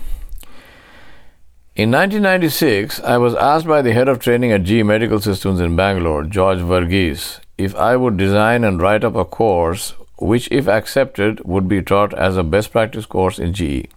In 1.76 1.90
1996, 1.90 3.00
I 3.00 3.18
was 3.18 3.34
asked 3.36 3.66
by 3.66 3.82
the 3.82 3.94
head 3.94 4.08
of 4.08 4.20
training 4.20 4.52
at 4.52 4.64
GE 4.64 4.84
Medical 4.84 5.20
Systems 5.20 5.60
in 5.60 5.76
Bangalore, 5.76 6.24
George 6.24 6.60
Verghese, 6.60 7.40
if 7.58 7.74
I 7.76 7.96
would 7.96 8.18
design 8.18 8.64
and 8.64 8.82
write 8.82 9.04
up 9.04 9.16
a 9.16 9.26
course 9.26 9.94
which, 10.24 10.48
if 10.52 10.68
accepted, 10.68 11.42
would 11.44 11.68
be 11.68 11.82
taught 11.82 12.14
as 12.14 12.38
a 12.38 12.44
best 12.44 12.72
practice 12.72 13.06
course 13.06 13.40
in 13.40 13.54
GE. 13.54 13.88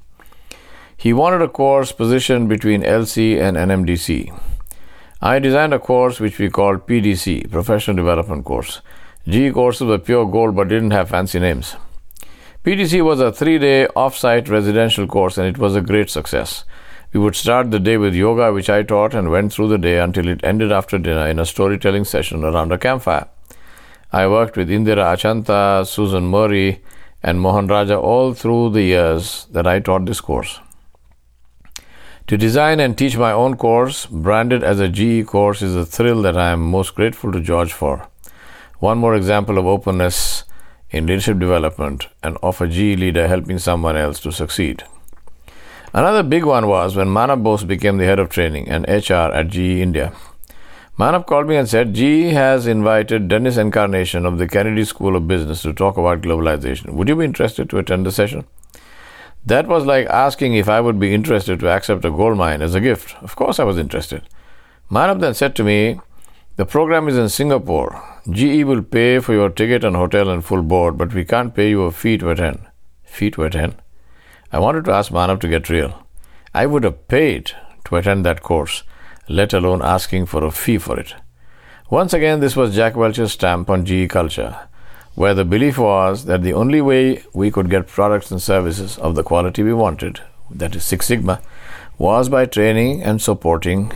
He 0.97 1.13
wanted 1.13 1.43
a 1.43 1.49
course 1.49 1.93
positioned 1.93 2.49
between 2.49 2.83
LC 2.83 3.41
and 3.41 3.57
NMDC. 3.57 4.37
I 5.21 5.39
designed 5.39 5.75
a 5.75 5.79
course 5.79 6.19
which 6.19 6.39
we 6.39 6.51
called 6.51 6.87
PDC, 6.87 7.51
Professional 7.51 7.97
Development 7.97 8.45
Course. 8.45 8.81
GE 9.29 9.53
courses 9.53 9.87
were 9.87 9.99
pure 9.99 10.27
gold 10.27 10.57
but 10.57 10.69
didn't 10.69 10.91
have 10.91 11.11
fancy 11.11 11.39
names. 11.39 11.77
PDC 12.65 13.05
was 13.05 13.21
a 13.21 13.33
three 13.33 13.59
day 13.59 13.87
off 13.89 14.17
site 14.17 14.49
residential 14.49 15.07
course 15.07 15.39
and 15.39 15.47
it 15.47 15.59
was 15.59 15.77
a 15.77 15.81
great 15.81 16.11
success. 16.11 16.65
We 17.13 17.21
would 17.21 17.37
start 17.37 17.71
the 17.71 17.79
day 17.79 17.97
with 17.97 18.15
yoga, 18.15 18.53
which 18.53 18.69
I 18.69 18.83
taught, 18.83 19.15
and 19.15 19.31
went 19.31 19.53
through 19.53 19.69
the 19.69 19.79
day 19.79 19.99
until 19.99 20.29
it 20.29 20.45
ended 20.45 20.73
after 20.73 20.99
dinner 20.99 21.27
in 21.29 21.39
a 21.39 21.47
storytelling 21.47 22.05
session 22.05 22.45
around 22.45 22.73
a 22.73 22.79
campfire. 22.79 23.29
I 24.13 24.27
worked 24.29 24.57
with 24.57 24.69
Indira 24.69 25.15
Achanta, 25.15 25.87
Susan 25.87 26.27
Murray, 26.27 26.83
and 27.23 27.41
Mohan 27.41 27.67
Raja 27.67 27.99
all 27.99 28.35
through 28.35 28.71
the 28.71 28.83
years 28.83 29.47
that 29.51 29.67
I 29.67 29.81
taught 29.81 30.07
this 30.07 30.21
course. 30.21 30.61
To 32.29 32.37
design 32.37 32.81
and 32.81 32.99
teach 32.99 33.17
my 33.17 33.33
own 33.33 33.57
course, 33.57 34.07
branded 34.07 34.65
as 34.65 34.81
a 34.81 34.89
GE 34.89 35.27
course, 35.27 35.63
is 35.63 35.77
a 35.77 35.87
thrill 35.87 36.23
that 36.23 36.37
I 36.37 36.51
am 36.51 36.61
most 36.61 36.95
grateful 36.95 37.31
to 37.33 37.41
George 37.41 37.73
for. 37.73 38.09
One 38.79 38.99
more 38.99 39.15
example 39.15 39.59
of 39.59 39.67
openness 39.67 40.45
in 40.91 41.07
leadership 41.07 41.39
development 41.39 42.09
and 42.23 42.37
of 42.43 42.61
a 42.61 42.69
GE 42.69 42.99
leader 42.99 43.29
helping 43.29 43.59
someone 43.59 43.97
else 43.97 44.21
to 44.21 44.33
succeed. 44.33 44.85
Another 45.93 46.23
big 46.23 46.45
one 46.45 46.67
was 46.67 46.95
when 46.95 47.09
Manav 47.09 47.43
Bose 47.43 47.65
became 47.65 47.97
the 47.97 48.05
head 48.05 48.19
of 48.19 48.29
training 48.29 48.69
and 48.69 48.87
HR 48.89 49.33
at 49.33 49.49
GE 49.49 49.59
India. 49.59 50.13
Manav 50.99 51.27
called 51.27 51.47
me 51.47 51.57
and 51.57 51.69
said, 51.69 51.93
GE 51.93 52.33
has 52.33 52.67
invited 52.67 53.29
Dennis 53.29 53.59
Encarnation 53.59 54.25
of 54.25 54.39
the 54.39 54.49
Kennedy 54.49 54.83
School 54.83 55.15
of 55.15 55.29
Business 55.29 55.61
to 55.61 55.75
talk 55.75 55.99
about 55.99 56.23
globalization. 56.23 56.95
Would 56.95 57.09
you 57.09 57.17
be 57.17 57.27
interested 57.27 57.69
to 57.69 57.77
attend 57.77 58.07
the 58.07 58.13
session? 58.13 58.47
That 59.45 59.67
was 59.67 59.85
like 59.85 60.07
asking 60.07 60.55
if 60.55 60.71
I 60.71 60.81
would 60.81 60.99
be 60.99 61.13
interested 61.13 61.61
to 61.61 61.69
accept 61.69 62.07
a 62.07 62.11
gold 62.11 62.39
mine 62.39 62.63
as 62.63 62.75
a 62.75 62.81
gift. 62.81 63.15
Of 63.21 63.37
course, 63.37 63.61
I 63.61 63.65
was 63.65 63.77
interested. 63.77 64.23
Manav 64.91 65.21
then 65.21 65.35
said 65.35 65.55
to 65.57 65.65
me, 65.65 66.01
The 66.57 66.65
program 66.65 67.09
is 67.09 67.19
in 67.19 67.29
Singapore. 67.29 68.03
GE 68.31 68.65
will 68.65 68.83
pay 68.83 69.19
for 69.19 69.35
your 69.35 69.51
ticket 69.51 69.85
and 69.85 69.97
hotel 69.97 70.31
and 70.31 70.43
full 70.43 70.63
board, 70.63 70.97
but 70.97 71.13
we 71.13 71.27
can't 71.27 71.55
pay 71.55 71.69
you 71.69 71.83
a 71.83 71.93
fee 71.93 72.17
to 72.17 72.31
attend. 72.31 72.67
Fee 73.05 73.31
to 73.33 73.45
attend? 73.45 73.77
I 74.51 74.61
wanted 74.61 74.87
to 74.87 74.93
ask 74.93 75.13
Manav 75.13 75.41
to 75.43 75.49
get 75.49 75.69
real. 75.69 76.07
I 76.55 76.65
would 76.65 76.85
have 76.85 77.07
paid 77.07 77.53
to 77.85 77.97
attend 77.97 78.25
that 78.25 78.43
course, 78.43 78.83
let 79.29 79.53
alone 79.53 79.83
asking 79.83 80.27
for 80.27 80.45
a 80.45 80.51
fee 80.51 80.79
for 80.79 80.99
it. 80.99 81.15
Once 81.91 82.13
again, 82.13 82.41
this 82.41 82.57
was 82.57 82.75
Jack 82.75 82.97
Welch's 82.97 83.33
stamp 83.33 83.71
on 83.71 83.85
GE 83.85 84.09
culture, 84.09 84.57
where 85.15 85.35
the 85.35 85.45
belief 85.45 85.79
was 85.79 86.25
that 86.25 86.43
the 86.43 86.53
only 86.53 86.81
way 86.81 87.23
we 87.33 87.51
could 87.51 87.71
get 87.71 87.87
products 87.87 88.31
and 88.31 88.43
services 88.43 88.99
of 88.99 89.15
the 89.15 89.23
quality 89.23 89.63
we 89.63 89.73
wanted, 89.73 90.21
that 90.51 90.75
is 90.75 90.85
Six 90.85 91.07
Sigma, 91.07 91.41
was 91.99 92.29
by 92.29 92.45
training 92.45 93.03
and 93.03 93.23
supporting 93.23 93.93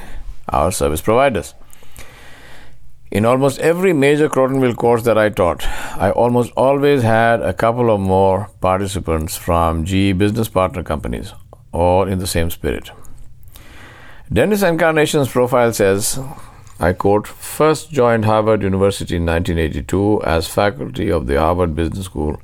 our 0.49 0.73
service 0.73 1.01
providers. 1.01 1.55
In 3.11 3.25
almost 3.25 3.59
every 3.59 3.93
major 3.93 4.29
Crotonville 4.29 4.77
course 4.77 5.03
that 5.03 5.19
I 5.19 5.31
taught, 5.31 5.67
I 5.99 6.13
almost 6.13 6.53
always 6.57 7.03
had 7.03 7.43
a 7.43 7.53
couple 7.53 7.91
or 7.91 7.99
more 7.99 8.51
participants 8.61 9.37
from 9.37 9.85
GE 9.85 10.17
business 10.17 10.49
partner 10.49 10.85
companies, 10.85 11.33
all 11.73 12.07
in 12.07 12.21
the 12.21 12.27
same 12.29 12.51
spirit. 12.51 12.93
Dennis 14.33 14.63
Encarnation's 14.63 15.29
profile 15.29 15.73
says, 15.73 16.21
I 16.79 16.93
quote, 16.93 17.27
first 17.27 17.91
joined 17.91 18.25
Harvard 18.25 18.63
University 18.63 19.17
in 19.17 19.27
1982 19.27 20.23
as 20.23 20.47
faculty 20.47 21.11
of 21.11 21.27
the 21.27 21.41
Harvard 21.41 21.75
Business 21.75 22.05
School, 22.05 22.41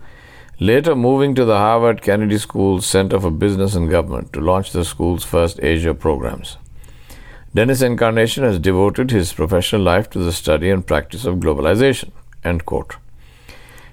later 0.59 0.97
moving 0.97 1.33
to 1.37 1.45
the 1.45 1.59
Harvard 1.59 2.03
Kennedy 2.03 2.39
School 2.39 2.81
Center 2.81 3.21
for 3.21 3.31
Business 3.31 3.77
and 3.77 3.89
Government 3.89 4.33
to 4.33 4.41
launch 4.41 4.73
the 4.73 4.85
school's 4.85 5.23
first 5.23 5.61
Asia 5.63 5.95
programs. 5.95 6.57
Dennis 7.55 7.83
Encarnation 7.83 8.43
has 8.43 8.59
devoted 8.59 9.13
his 9.13 9.33
professional 9.33 9.83
life 9.83 10.11
to 10.11 10.19
the 10.19 10.33
study 10.33 10.71
and 10.71 10.85
practice 10.85 11.25
of 11.25 11.37
globalization. 11.37 12.11
End 12.43 12.67
quote. 12.67 12.97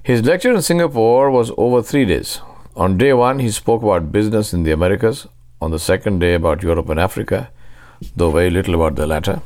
His 0.02 0.24
lecture 0.24 0.52
in 0.52 0.64
Singapore 0.64 1.30
was 1.30 1.52
over 1.60 1.84
three 1.84 2.06
days. 2.06 2.42
On 2.76 2.98
day 2.98 3.14
one, 3.14 3.38
he 3.38 3.52
spoke 3.52 3.84
about 3.84 4.12
business 4.12 4.52
in 4.52 4.64
the 4.64 4.72
Americas. 4.72 5.28
On 5.62 5.70
the 5.70 5.78
second 5.78 6.18
day, 6.18 6.34
about 6.34 6.64
Europe 6.64 6.90
and 6.90 7.00
Africa, 7.00 7.52
though 8.16 8.32
very 8.32 8.50
little 8.50 8.76
about 8.76 8.96
the 8.96 9.08
latter. 9.08 9.42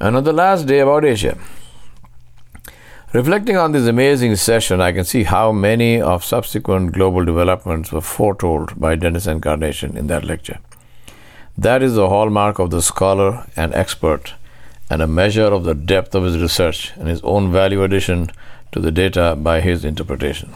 And 0.00 0.16
on 0.16 0.24
the 0.24 0.32
last 0.32 0.66
day, 0.66 0.80
about 0.80 1.04
Asia. 1.04 1.38
Reflecting 3.12 3.56
on 3.58 3.72
this 3.72 3.86
amazing 3.86 4.36
session, 4.36 4.80
I 4.80 4.92
can 4.92 5.04
see 5.04 5.24
how 5.24 5.52
many 5.52 6.00
of 6.00 6.24
subsequent 6.24 6.92
global 6.92 7.24
developments 7.24 7.92
were 7.92 8.00
foretold 8.00 8.80
by 8.80 8.94
Dennis 8.94 9.26
Encarnation 9.26 9.96
in 9.96 10.06
that 10.06 10.24
lecture. 10.24 10.58
That 11.58 11.82
is 11.82 11.94
the 11.94 12.08
hallmark 12.08 12.58
of 12.58 12.70
the 12.70 12.80
scholar 12.80 13.46
and 13.54 13.74
expert, 13.74 14.32
and 14.88 15.02
a 15.02 15.06
measure 15.06 15.44
of 15.44 15.64
the 15.64 15.74
depth 15.74 16.14
of 16.14 16.24
his 16.24 16.38
research 16.38 16.92
and 16.96 17.06
his 17.06 17.20
own 17.22 17.52
value 17.52 17.82
addition 17.82 18.30
to 18.72 18.80
the 18.80 18.90
data 18.90 19.36
by 19.38 19.60
his 19.60 19.84
interpretation. 19.84 20.54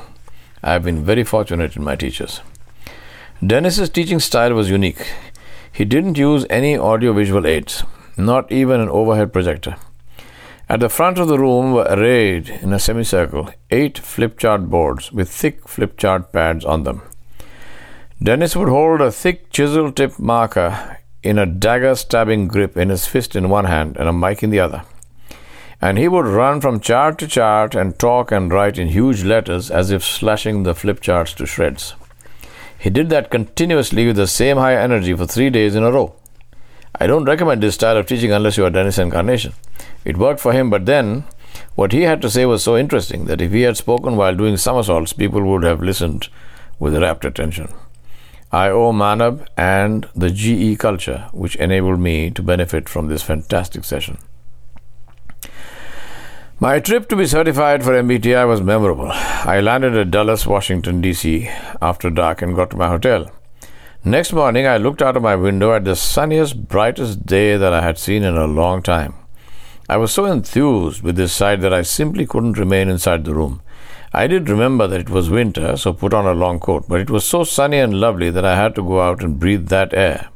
I 0.63 0.73
have 0.73 0.83
been 0.83 1.05
very 1.05 1.25
fortunate 1.25 1.77
in 1.77 1.85
my 1.85 1.97
teachers. 1.97 2.41
Dennis's 3.47 3.91
teaching 3.91 4.19
style 4.19 4.55
was 4.55 4.71
unique. 4.71 5.07
He 5.77 5.85
didn't 5.85 6.17
use 6.17 6.47
any 6.49 6.79
audiovisual 6.79 7.47
aids, 7.47 7.83
not 8.17 8.51
even 8.51 8.81
an 8.81 8.89
overhead 8.89 9.31
projector. 9.31 9.77
At 10.71 10.81
the 10.81 10.89
front 10.89 11.19
of 11.19 11.29
the 11.29 11.39
room 11.39 11.75
were 11.75 11.87
arrayed 11.91 12.49
in 12.49 12.73
a 12.73 12.79
semicircle 12.79 13.51
eight 13.71 13.99
flip 13.99 14.39
chart 14.39 14.71
boards 14.71 15.13
with 15.13 15.29
thick 15.29 15.69
flip 15.69 15.99
chart 15.99 16.33
pads 16.33 16.65
on 16.65 16.85
them. 16.85 17.03
Dennis 18.23 18.57
would 18.57 18.71
hold 18.71 19.03
a 19.03 19.13
thick 19.13 19.51
chisel 19.51 19.93
tip 19.93 20.19
marker 20.19 20.97
in 21.23 21.39
a 21.39 21.45
dagger 21.45 21.95
stabbing 21.95 22.49
grip 22.49 22.79
in 22.79 22.89
his 22.89 23.07
fist 23.07 23.37
in 23.37 23.51
one 23.51 23.67
hand 23.67 23.99
and 23.99 24.09
a 24.09 24.15
mic 24.15 24.43
in 24.43 24.49
the 24.49 24.61
other. 24.61 24.83
And 25.83 25.99
he 25.99 26.09
would 26.09 26.25
run 26.25 26.63
from 26.63 26.81
chart 26.81 27.19
to 27.19 27.29
chart 27.29 27.75
and 27.75 27.99
talk 27.99 28.33
and 28.33 28.51
write 28.51 28.79
in 28.79 28.89
huge 28.89 29.25
letters 29.25 29.71
as 29.71 29.91
if 29.91 30.03
slashing 30.03 30.63
the 30.63 30.75
flip 30.75 31.03
charts 31.03 31.35
to 31.35 31.45
shreds. 31.45 31.95
He 32.79 32.91
did 32.91 33.09
that 33.11 33.31
continuously 33.31 34.07
with 34.07 34.17
the 34.17 34.27
same 34.27 34.57
high 34.57 34.77
energy 34.77 35.15
for 35.15 35.27
three 35.27 35.51
days 35.51 35.75
in 35.75 35.83
a 35.83 35.91
row. 35.91 36.15
I 36.99 37.07
don't 37.07 37.25
recommend 37.25 37.63
this 37.63 37.75
style 37.75 37.97
of 37.97 38.07
teaching 38.07 38.33
unless 38.33 38.57
you 38.57 38.65
are 38.65 38.71
Dennis 38.71 38.99
Encarnation. 38.99 39.53
It 40.05 40.17
worked 40.17 40.41
for 40.41 40.53
him, 40.53 40.71
but 40.71 40.87
then 40.87 41.25
what 41.75 41.93
he 41.93 42.03
had 42.03 42.23
to 42.23 42.31
say 42.31 42.47
was 42.47 42.63
so 42.63 42.77
interesting 42.77 43.27
that 43.27 43.41
if 43.41 43.53
he 43.53 43.63
had 43.63 43.77
spoken 43.77 44.17
while 44.17 44.35
doing 44.35 44.57
somersaults, 44.57 45.13
people 45.13 45.43
would 45.43 45.63
have 45.63 45.83
listened 45.83 46.29
with 46.79 46.97
rapt 46.97 47.25
attention. 47.25 47.73
I 48.53 48.69
owe 48.69 48.93
Manav 48.93 49.47
and 49.57 50.09
the 50.15 50.31
GE 50.31 50.79
culture, 50.79 51.29
which 51.33 51.57
enabled 51.57 52.01
me 52.01 52.31
to 52.31 52.43
benefit 52.43 52.89
from 52.89 53.09
this 53.09 53.23
fantastic 53.23 53.85
session. 53.85 54.19
My 56.59 56.81
trip 56.81 57.07
to 57.11 57.17
be 57.17 57.27
certified 57.27 57.85
for 57.85 57.93
MBTI 57.93 58.49
was 58.49 58.63
memorable. 58.63 59.11
I 59.13 59.61
landed 59.61 59.95
at 59.95 60.11
Dulles, 60.11 60.47
Washington, 60.47 61.03
D.C. 61.03 61.51
after 61.83 62.09
dark 62.09 62.41
and 62.41 62.57
got 62.57 62.71
to 62.71 62.79
my 62.79 62.89
hotel. 62.89 63.31
Next 64.03 64.33
morning, 64.33 64.67
I 64.67 64.79
looked 64.79 65.03
out 65.03 65.19
of 65.19 65.23
my 65.23 65.37
window 65.37 65.75
at 65.75 65.85
the 65.85 65.95
sunniest, 65.95 66.67
brightest 66.67 67.27
day 67.27 67.59
that 67.59 67.75
I 67.75 67.83
had 67.83 67.99
seen 67.99 68.25
in 68.25 68.39
a 68.39 68.47
long 68.47 68.83
time. 68.83 69.13
I 69.87 69.99
was 69.99 70.13
so 70.13 70.25
enthused 70.25 71.03
with 71.03 71.17
this 71.17 71.35
sight 71.35 71.61
that 71.61 71.75
I 71.75 71.83
simply 71.83 72.25
couldn't 72.25 72.57
remain 72.57 72.89
inside 72.89 73.27
the 73.27 73.35
room. 73.35 73.61
I 74.15 74.27
did 74.27 74.49
remember 74.49 74.87
that 74.87 75.01
it 75.01 75.11
was 75.11 75.29
winter, 75.29 75.77
so 75.77 75.93
put 75.93 76.15
on 76.15 76.25
a 76.25 76.33
long 76.33 76.59
coat, 76.59 76.87
but 76.89 77.03
it 77.03 77.11
was 77.11 77.27
so 77.27 77.45
sunny 77.45 77.81
and 77.81 78.01
lovely 78.01 78.31
that 78.31 78.47
I 78.47 78.57
had 78.57 78.75
to 78.77 78.83
go 78.83 79.03
out 79.03 79.23
and 79.23 79.39
breathe 79.39 79.69
that 79.69 79.93
air. 79.93 80.31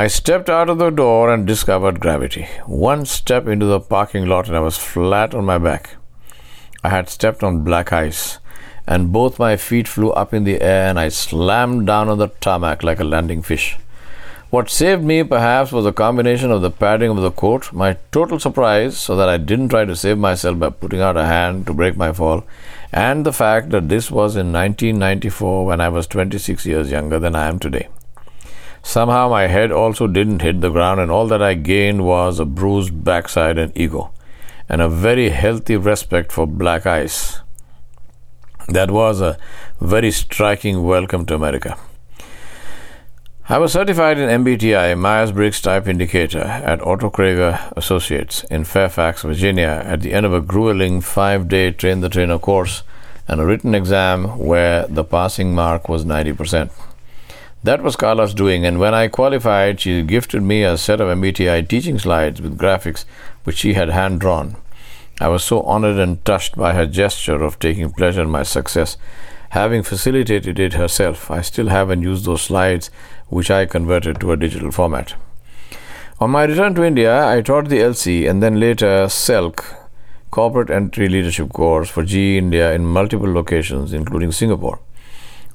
I 0.00 0.06
stepped 0.06 0.48
out 0.48 0.70
of 0.70 0.78
the 0.78 0.90
door 0.90 1.34
and 1.34 1.44
discovered 1.44 1.98
gravity. 1.98 2.46
One 2.66 3.04
step 3.04 3.48
into 3.48 3.66
the 3.66 3.80
parking 3.80 4.26
lot 4.26 4.46
and 4.46 4.56
I 4.56 4.60
was 4.60 4.78
flat 4.78 5.34
on 5.34 5.44
my 5.44 5.58
back. 5.58 5.96
I 6.84 6.90
had 6.90 7.08
stepped 7.08 7.42
on 7.42 7.64
black 7.64 7.92
ice, 7.92 8.38
and 8.86 9.12
both 9.12 9.40
my 9.40 9.56
feet 9.56 9.88
flew 9.88 10.12
up 10.12 10.32
in 10.32 10.44
the 10.44 10.62
air 10.62 10.86
and 10.86 11.00
I 11.00 11.08
slammed 11.08 11.88
down 11.88 12.08
on 12.08 12.18
the 12.18 12.28
tarmac 12.28 12.84
like 12.84 13.00
a 13.00 13.04
landing 13.04 13.42
fish. 13.42 13.76
What 14.50 14.70
saved 14.70 15.02
me, 15.02 15.24
perhaps, 15.24 15.72
was 15.72 15.84
a 15.84 15.92
combination 15.92 16.52
of 16.52 16.62
the 16.62 16.70
padding 16.70 17.10
of 17.10 17.16
the 17.16 17.32
coat, 17.32 17.72
my 17.72 17.96
total 18.12 18.38
surprise, 18.38 18.96
so 18.96 19.16
that 19.16 19.28
I 19.28 19.36
didn't 19.36 19.70
try 19.70 19.84
to 19.84 19.96
save 19.96 20.18
myself 20.18 20.60
by 20.60 20.70
putting 20.70 21.00
out 21.00 21.16
a 21.16 21.26
hand 21.26 21.66
to 21.66 21.74
break 21.74 21.96
my 21.96 22.12
fall, 22.12 22.44
and 22.92 23.26
the 23.26 23.32
fact 23.32 23.70
that 23.70 23.88
this 23.88 24.12
was 24.12 24.36
in 24.36 24.52
1994 24.52 25.66
when 25.66 25.80
I 25.80 25.88
was 25.88 26.06
26 26.06 26.66
years 26.66 26.92
younger 26.92 27.18
than 27.18 27.34
I 27.34 27.48
am 27.48 27.58
today. 27.58 27.88
Somehow 28.82 29.28
my 29.28 29.46
head 29.46 29.70
also 29.72 30.06
didn't 30.06 30.42
hit 30.42 30.60
the 30.60 30.70
ground, 30.70 31.00
and 31.00 31.10
all 31.10 31.26
that 31.28 31.42
I 31.42 31.54
gained 31.54 32.04
was 32.04 32.38
a 32.38 32.44
bruised 32.44 33.04
backside 33.04 33.58
and 33.58 33.76
ego, 33.76 34.12
and 34.68 34.80
a 34.80 34.88
very 34.88 35.30
healthy 35.30 35.76
respect 35.76 36.32
for 36.32 36.46
black 36.46 36.86
ice. 36.86 37.40
That 38.68 38.90
was 38.90 39.20
a 39.20 39.38
very 39.80 40.10
striking 40.10 40.82
welcome 40.82 41.26
to 41.26 41.34
America. 41.34 41.78
I 43.50 43.56
was 43.56 43.72
certified 43.72 44.18
in 44.18 44.44
MBTI, 44.44 44.98
Myers 44.98 45.32
Briggs 45.32 45.62
Type 45.62 45.88
Indicator, 45.88 46.40
at 46.42 46.86
Otto 46.86 47.10
Associates 47.78 48.44
in 48.50 48.64
Fairfax, 48.64 49.22
Virginia, 49.22 49.82
at 49.86 50.02
the 50.02 50.12
end 50.12 50.26
of 50.26 50.34
a 50.34 50.42
grueling 50.42 51.00
five 51.00 51.48
day 51.48 51.70
train 51.70 52.00
the 52.00 52.10
trainer 52.10 52.38
course 52.38 52.82
and 53.26 53.40
a 53.40 53.46
written 53.46 53.74
exam 53.74 54.38
where 54.38 54.86
the 54.86 55.02
passing 55.02 55.54
mark 55.54 55.88
was 55.88 56.04
90%. 56.04 56.70
That 57.64 57.82
was 57.82 57.96
Carla's 57.96 58.34
doing, 58.34 58.64
and 58.64 58.78
when 58.78 58.94
I 58.94 59.08
qualified, 59.08 59.80
she 59.80 60.02
gifted 60.02 60.42
me 60.42 60.62
a 60.62 60.78
set 60.78 61.00
of 61.00 61.08
MBTI 61.08 61.68
teaching 61.68 61.98
slides 61.98 62.40
with 62.40 62.56
graphics 62.56 63.04
which 63.42 63.56
she 63.56 63.74
had 63.74 63.88
hand 63.88 64.20
drawn. 64.20 64.56
I 65.20 65.26
was 65.26 65.42
so 65.42 65.62
honored 65.62 65.98
and 65.98 66.24
touched 66.24 66.56
by 66.56 66.74
her 66.74 66.86
gesture 66.86 67.42
of 67.42 67.58
taking 67.58 67.90
pleasure 67.90 68.22
in 68.22 68.30
my 68.30 68.44
success. 68.44 68.96
Having 69.50 69.82
facilitated 69.82 70.60
it 70.60 70.74
herself, 70.74 71.32
I 71.32 71.40
still 71.40 71.66
haven't 71.66 72.02
used 72.02 72.26
those 72.26 72.42
slides, 72.42 72.90
which 73.26 73.50
I 73.50 73.66
converted 73.66 74.20
to 74.20 74.30
a 74.30 74.36
digital 74.36 74.70
format. 74.70 75.14
On 76.20 76.30
my 76.30 76.44
return 76.44 76.76
to 76.76 76.84
India, 76.84 77.26
I 77.26 77.42
taught 77.42 77.68
the 77.68 77.80
LC 77.80 78.30
and 78.30 78.40
then 78.40 78.60
later 78.60 79.06
CELC, 79.06 79.64
Corporate 80.30 80.70
Entry 80.70 81.08
Leadership 81.08 81.52
course 81.52 81.88
for 81.90 82.04
GE 82.04 82.14
India 82.14 82.72
in 82.72 82.86
multiple 82.86 83.32
locations, 83.32 83.92
including 83.92 84.30
Singapore. 84.30 84.78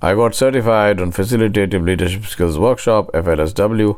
I 0.04 0.16
got 0.16 0.36
certified 0.36 1.00
on 1.00 1.14
Facilitative 1.14 1.86
Leadership 1.86 2.26
Skills 2.26 2.60
Workshop, 2.60 3.10
FLSW, 3.14 3.98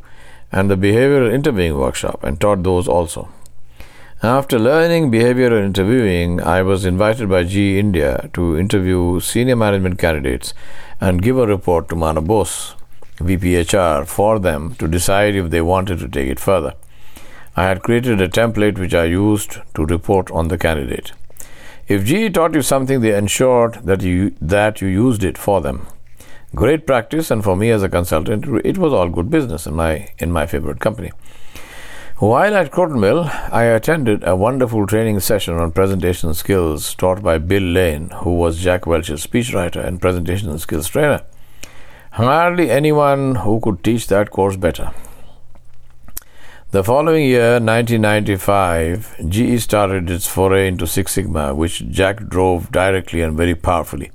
and 0.51 0.69
the 0.69 0.77
Behavioral 0.77 1.33
Interviewing 1.33 1.79
Workshop, 1.79 2.23
and 2.23 2.39
taught 2.39 2.61
those 2.61 2.87
also. 2.87 3.29
After 4.21 4.59
learning 4.59 5.09
behavioral 5.09 5.65
interviewing, 5.65 6.39
I 6.41 6.61
was 6.61 6.85
invited 6.85 7.27
by 7.27 7.43
GE 7.45 7.79
India 7.81 8.29
to 8.33 8.55
interview 8.55 9.19
senior 9.19 9.55
management 9.55 9.97
candidates 9.97 10.53
and 11.01 11.23
give 11.23 11.39
a 11.39 11.47
report 11.47 11.89
to 11.89 11.95
Manav 11.95 12.27
Bose, 12.27 12.75
VPHR, 13.17 14.05
for 14.05 14.37
them 14.37 14.75
to 14.75 14.87
decide 14.87 15.33
if 15.33 15.49
they 15.49 15.61
wanted 15.61 15.97
to 15.97 16.07
take 16.07 16.29
it 16.29 16.39
further. 16.39 16.75
I 17.55 17.63
had 17.63 17.81
created 17.81 18.21
a 18.21 18.29
template 18.29 18.77
which 18.77 18.93
I 18.93 19.05
used 19.05 19.57
to 19.73 19.85
report 19.87 20.29
on 20.29 20.49
the 20.49 20.59
candidate. 20.59 21.13
If 21.87 22.05
GE 22.05 22.35
taught 22.35 22.53
you 22.53 22.61
something, 22.61 23.01
they 23.01 23.15
ensured 23.15 23.85
that 23.85 24.03
you 24.03 24.35
that 24.39 24.81
you 24.81 24.87
used 24.87 25.23
it 25.23 25.39
for 25.39 25.61
them. 25.61 25.87
Great 26.55 26.87
practice, 26.87 27.31
and 27.31 27.43
for 27.43 27.57
me 27.57 27.69
as 27.69 27.83
a 27.83 27.89
consultant, 27.89 28.45
it 28.63 28.77
was 28.77 28.93
all 28.93 29.09
good 29.09 29.29
business 29.29 29.67
in 29.67 29.73
my 29.75 30.07
in 30.19 30.31
my 30.31 30.45
favorite 30.45 30.79
company. 30.79 31.11
While 32.19 32.55
at 32.55 32.71
Crotonville, 32.71 33.25
I 33.51 33.63
attended 33.63 34.23
a 34.23 34.37
wonderful 34.37 34.87
training 34.87 35.19
session 35.19 35.55
on 35.55 35.73
presentation 35.73 36.33
skills 36.33 36.95
taught 36.95 37.21
by 37.21 37.39
Bill 37.39 37.61
Lane, 37.61 38.09
who 38.21 38.35
was 38.35 38.63
Jack 38.63 38.87
Welch's 38.87 39.27
speechwriter 39.27 39.85
and 39.85 39.99
presentation 39.99 40.57
skills 40.57 40.87
trainer. 40.87 41.23
Hardly 42.11 42.71
anyone 42.71 43.35
who 43.35 43.59
could 43.59 43.83
teach 43.83 44.07
that 44.07 44.31
course 44.31 44.55
better. 44.55 44.91
The 46.71 46.85
following 46.85 47.25
year, 47.25 47.59
1995, 47.59 49.15
GE 49.27 49.59
started 49.61 50.09
its 50.09 50.25
foray 50.25 50.69
into 50.69 50.87
Six 50.87 51.11
Sigma, 51.13 51.53
which 51.53 51.89
Jack 51.89 52.27
drove 52.29 52.71
directly 52.71 53.21
and 53.21 53.35
very 53.35 53.55
powerfully. 53.55 54.11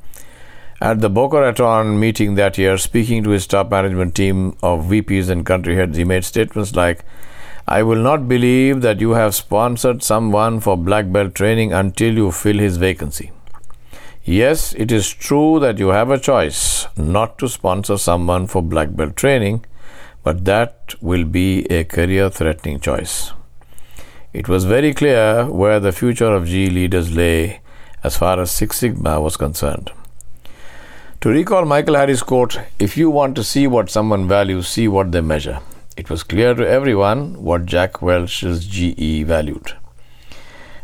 At 0.83 1.01
the 1.01 1.11
Boca 1.11 1.41
Raton 1.41 2.01
meeting 2.01 2.37
that 2.37 2.57
year, 2.57 2.79
speaking 2.79 3.23
to 3.25 3.31
his 3.31 3.47
top 3.47 3.71
management 3.71 4.15
team 4.15 4.57
of 4.63 4.87
VPs 4.87 5.29
and 5.29 5.45
country 5.45 5.75
heads, 5.77 5.99
he 5.99 6.05
made 6.05 6.25
statements 6.25 6.75
like, 6.75 7.05
I 7.69 7.83
will 7.83 7.99
not 7.99 8.29
believe 8.29 8.81
that 8.81 8.99
you 8.99 9.11
have 9.11 9.35
sponsored 9.35 10.03
someone 10.03 10.59
for 10.59 10.79
black 10.79 11.13
belt 11.13 11.35
training 11.35 11.75
until 11.75 12.15
you 12.15 12.33
fill 12.33 12.57
his 12.57 12.79
vacancy. 12.79 13.31
Yes, 14.25 14.73
it 14.73 14.91
is 14.91 15.13
true 15.13 15.61
that 15.61 15.79
you 15.79 15.89
have 15.89 16.11
a 16.11 16.19
choice 16.19 16.87
not 16.97 17.39
to 17.41 17.49
sponsor 17.51 17.99
someone 17.99 18.47
for 18.47 18.63
black 18.63 18.97
belt 18.97 19.17
training, 19.17 19.67
but 20.23 20.47
that 20.47 20.95
will 21.03 21.25
be 21.27 21.67
a 21.71 21.85
career 21.85 22.31
threatening 22.31 22.81
choice. 22.81 23.33
It 24.33 24.49
was 24.49 24.65
very 24.65 24.95
clear 24.95 25.45
where 25.45 25.79
the 25.79 25.93
future 25.93 26.33
of 26.35 26.47
GE 26.47 26.73
leaders 26.73 27.15
lay 27.15 27.61
as 28.03 28.17
far 28.17 28.41
as 28.41 28.51
Six 28.51 28.79
Sigma 28.79 29.21
was 29.21 29.37
concerned. 29.37 29.93
To 31.21 31.29
recall 31.29 31.67
Michael 31.67 31.97
Harry's 31.97 32.23
quote, 32.23 32.59
if 32.79 32.97
you 32.97 33.11
want 33.11 33.37
to 33.37 33.45
see 33.45 33.67
what 33.67 33.91
someone 33.91 34.27
values, 34.27 34.69
see 34.69 34.89
what 34.89 35.13
they 35.13 35.21
measure. 35.21 35.61
It 35.95 36.09
was 36.09 36.23
clear 36.23 36.55
to 36.55 36.67
everyone 36.67 37.43
what 37.45 37.67
Jack 37.67 38.01
Welch's 38.01 38.67
GE 38.67 39.25
valued. 39.27 39.77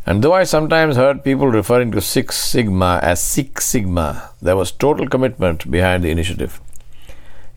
And 0.04 0.22
though 0.22 0.34
I 0.34 0.44
sometimes 0.44 0.96
heard 0.96 1.24
people 1.24 1.46
referring 1.46 1.90
to 1.92 2.02
Six 2.02 2.36
Sigma 2.36 3.00
as 3.02 3.24
Six 3.24 3.64
Sigma, 3.64 4.28
there 4.42 4.58
was 4.58 4.72
total 4.72 5.08
commitment 5.08 5.70
behind 5.70 6.04
the 6.04 6.10
initiative. 6.10 6.60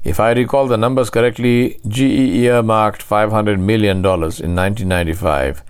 If 0.06 0.22
I 0.22 0.32
recall 0.32 0.68
the 0.70 0.78
numbers 0.78 1.10
correctly, 1.10 1.82
GE 1.86 2.00
earmarked 2.00 3.06
$500 3.06 3.60
million 3.60 3.98
in 3.98 4.06
1995 4.06 5.64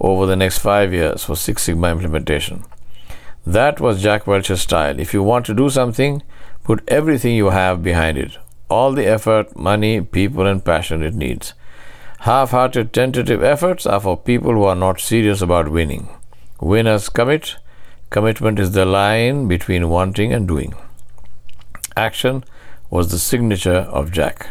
over 0.00 0.26
the 0.26 0.34
next 0.34 0.58
five 0.58 0.92
years 0.92 1.22
for 1.22 1.36
Six 1.36 1.62
Sigma 1.62 1.92
implementation. 1.92 2.64
That 3.46 3.78
was 3.80 4.02
Jack 4.02 4.26
Welch's 4.26 4.62
style. 4.62 4.98
If 4.98 5.14
you 5.14 5.22
want 5.22 5.46
to 5.46 5.54
do 5.54 5.70
something, 5.70 6.20
Put 6.68 6.84
everything 6.86 7.34
you 7.34 7.48
have 7.48 7.82
behind 7.82 8.18
it 8.18 8.36
all 8.68 8.92
the 8.92 9.06
effort, 9.06 9.56
money, 9.56 10.02
people, 10.02 10.46
and 10.46 10.62
passion 10.62 11.02
it 11.02 11.14
needs. 11.14 11.54
Half 12.20 12.50
hearted 12.50 12.92
tentative 12.92 13.42
efforts 13.42 13.86
are 13.86 14.00
for 14.00 14.18
people 14.18 14.52
who 14.52 14.64
are 14.64 14.74
not 14.74 15.00
serious 15.00 15.40
about 15.40 15.70
winning. 15.70 16.10
Winners 16.60 17.08
commit. 17.08 17.56
Commitment 18.10 18.58
is 18.58 18.72
the 18.72 18.84
line 18.84 19.48
between 19.48 19.88
wanting 19.88 20.34
and 20.34 20.46
doing. 20.46 20.74
Action 21.96 22.44
was 22.90 23.10
the 23.10 23.18
signature 23.18 23.88
of 24.00 24.12
Jack. 24.12 24.48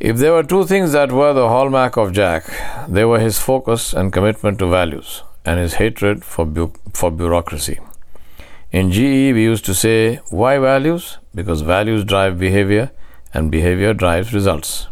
If 0.00 0.16
there 0.16 0.32
were 0.32 0.42
two 0.42 0.64
things 0.64 0.90
that 0.90 1.12
were 1.12 1.34
the 1.34 1.48
hallmark 1.48 1.96
of 1.96 2.12
Jack, 2.12 2.50
they 2.88 3.04
were 3.04 3.20
his 3.20 3.38
focus 3.38 3.92
and 3.94 4.12
commitment 4.12 4.58
to 4.58 4.66
values 4.66 5.22
and 5.44 5.60
his 5.60 5.74
hatred 5.74 6.24
for, 6.24 6.44
bu- 6.44 6.72
for 6.92 7.12
bureaucracy. 7.12 7.78
In 8.72 8.90
GE, 8.90 9.32
we 9.32 9.44
used 9.44 9.64
to 9.66 9.74
say, 9.74 10.16
why 10.28 10.58
values? 10.58 11.18
Because 11.34 11.60
values 11.60 12.04
drive 12.04 12.38
behavior 12.38 12.90
and 13.32 13.50
behavior 13.50 13.94
drives 13.94 14.34
results. 14.34 14.88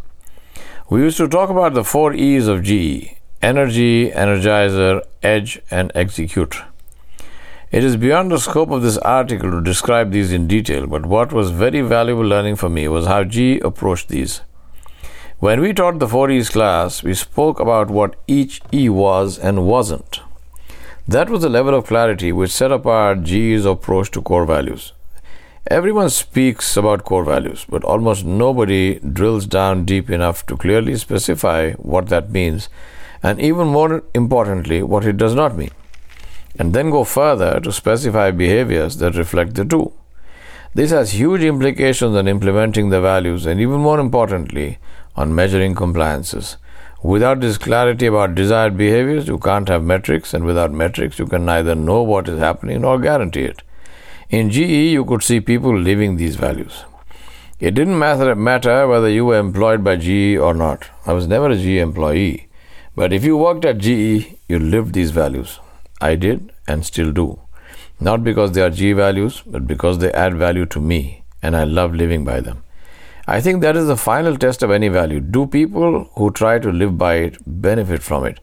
We 0.89 1.01
used 1.01 1.17
to 1.17 1.27
talk 1.27 1.49
about 1.49 1.73
the 1.73 1.83
four 1.83 2.13
E's 2.13 2.47
of 2.47 2.63
GE 2.63 3.15
energy, 3.41 4.09
energizer, 4.09 5.03
edge, 5.21 5.61
and 5.69 5.91
execute. 5.93 6.55
It 7.69 7.83
is 7.83 7.95
beyond 7.95 8.31
the 8.31 8.39
scope 8.39 8.71
of 8.71 8.81
this 8.81 8.97
article 8.99 9.51
to 9.51 9.61
describe 9.61 10.11
these 10.11 10.31
in 10.31 10.47
detail, 10.47 10.87
but 10.87 11.05
what 11.05 11.33
was 11.33 11.51
very 11.51 11.81
valuable 11.81 12.23
learning 12.23 12.55
for 12.55 12.69
me 12.69 12.87
was 12.87 13.05
how 13.05 13.23
GE 13.23 13.61
approached 13.61 14.07
these. 14.07 14.41
When 15.39 15.59
we 15.59 15.73
taught 15.73 15.99
the 15.99 16.07
4E's 16.07 16.49
class, 16.49 17.03
we 17.03 17.13
spoke 17.13 17.59
about 17.59 17.89
what 17.89 18.15
each 18.25 18.61
E 18.73 18.87
was 18.89 19.37
and 19.37 19.67
wasn't. 19.67 20.21
That 21.07 21.29
was 21.29 21.41
the 21.41 21.49
level 21.49 21.75
of 21.75 21.87
clarity 21.87 22.31
which 22.31 22.51
set 22.51 22.71
apart 22.71 23.23
GE's 23.23 23.65
approach 23.65 24.11
to 24.11 24.21
core 24.21 24.45
values. 24.45 24.93
Everyone 25.67 26.09
speaks 26.09 26.75
about 26.77 27.05
core 27.05 27.23
values, 27.23 27.65
but 27.67 27.83
almost 27.83 28.25
nobody 28.25 28.99
drills 28.99 29.45
down 29.45 29.85
deep 29.85 30.09
enough 30.09 30.45
to 30.47 30.57
clearly 30.57 30.95
specify 30.95 31.71
what 31.73 32.09
that 32.09 32.31
means, 32.31 32.69
and 33.23 33.39
even 33.39 33.67
more 33.67 34.03
importantly, 34.13 34.83
what 34.83 35.05
it 35.05 35.17
does 35.17 35.33
not 35.33 35.57
mean 35.57 35.71
and 36.57 36.73
then 36.73 36.89
go 36.89 37.03
further 37.03 37.59
to 37.59 37.71
specify 37.71 38.31
behaviors 38.31 38.97
that 38.97 39.15
reflect 39.15 39.55
the 39.55 39.65
two. 39.65 39.91
This 40.73 40.91
has 40.91 41.13
huge 41.13 41.43
implications 41.43 42.15
on 42.15 42.27
implementing 42.27 42.89
the 42.89 43.01
values 43.01 43.45
and, 43.45 43.61
even 43.61 43.79
more 43.79 43.99
importantly, 43.99 44.77
on 45.15 45.35
measuring 45.35 45.75
compliances. 45.75 46.57
Without 47.05 47.39
this 47.39 47.59
clarity 47.59 48.07
about 48.07 48.33
desired 48.33 48.75
behaviors, 48.75 49.27
you 49.27 49.37
can't 49.37 49.67
have 49.69 49.83
metrics, 49.83 50.33
and 50.33 50.43
without 50.43 50.71
metrics, 50.71 51.19
you 51.19 51.27
can 51.27 51.45
neither 51.45 51.75
know 51.75 52.01
what 52.01 52.27
is 52.27 52.39
happening 52.39 52.81
nor 52.81 52.97
guarantee 52.99 53.43
it. 53.43 53.61
In 54.31 54.49
GE, 54.49 54.93
you 54.95 55.05
could 55.05 55.21
see 55.21 55.39
people 55.39 55.77
living 55.77 56.17
these 56.17 56.35
values. 56.35 56.83
It 57.59 57.75
didn't 57.75 57.99
matter, 57.99 58.87
whether 58.87 59.07
you 59.07 59.25
were 59.25 59.37
employed 59.37 59.83
by 59.83 59.97
GE 59.97 60.37
or 60.47 60.55
not. 60.55 60.89
I 61.05 61.13
was 61.13 61.27
never 61.27 61.51
a 61.51 61.55
GE 61.55 61.77
employee. 61.83 62.49
But 62.95 63.13
if 63.13 63.23
you 63.23 63.37
worked 63.37 63.65
at 63.65 63.77
GE, 63.77 64.39
you 64.49 64.57
lived 64.57 64.93
these 64.95 65.11
values. 65.11 65.59
I 66.01 66.15
did 66.15 66.51
and 66.67 66.83
still 66.83 67.11
do. 67.11 67.39
Not 67.99 68.23
because 68.23 68.53
they 68.53 68.63
are 68.63 68.71
GE 68.71 68.95
values, 68.95 69.43
but 69.45 69.67
because 69.67 69.99
they 69.99 70.11
add 70.11 70.35
value 70.35 70.65
to 70.65 70.81
me 70.81 71.23
and 71.43 71.55
I 71.55 71.65
love 71.65 71.93
living 71.93 72.25
by 72.25 72.39
them. 72.39 72.63
I 73.27 73.41
think 73.41 73.61
that 73.61 73.75
is 73.75 73.87
the 73.87 73.97
final 73.97 74.37
test 74.37 74.61
of 74.61 74.69
any 74.69 74.87
value. 74.87 75.19
Do 75.19 75.47
people 75.47 76.11
who 76.15 76.31
try 76.31 76.59
to 76.59 76.71
live 76.71 76.97
by 76.97 77.15
it 77.15 77.37
benefit 77.45 78.03
from 78.03 78.23
it? 78.25 78.39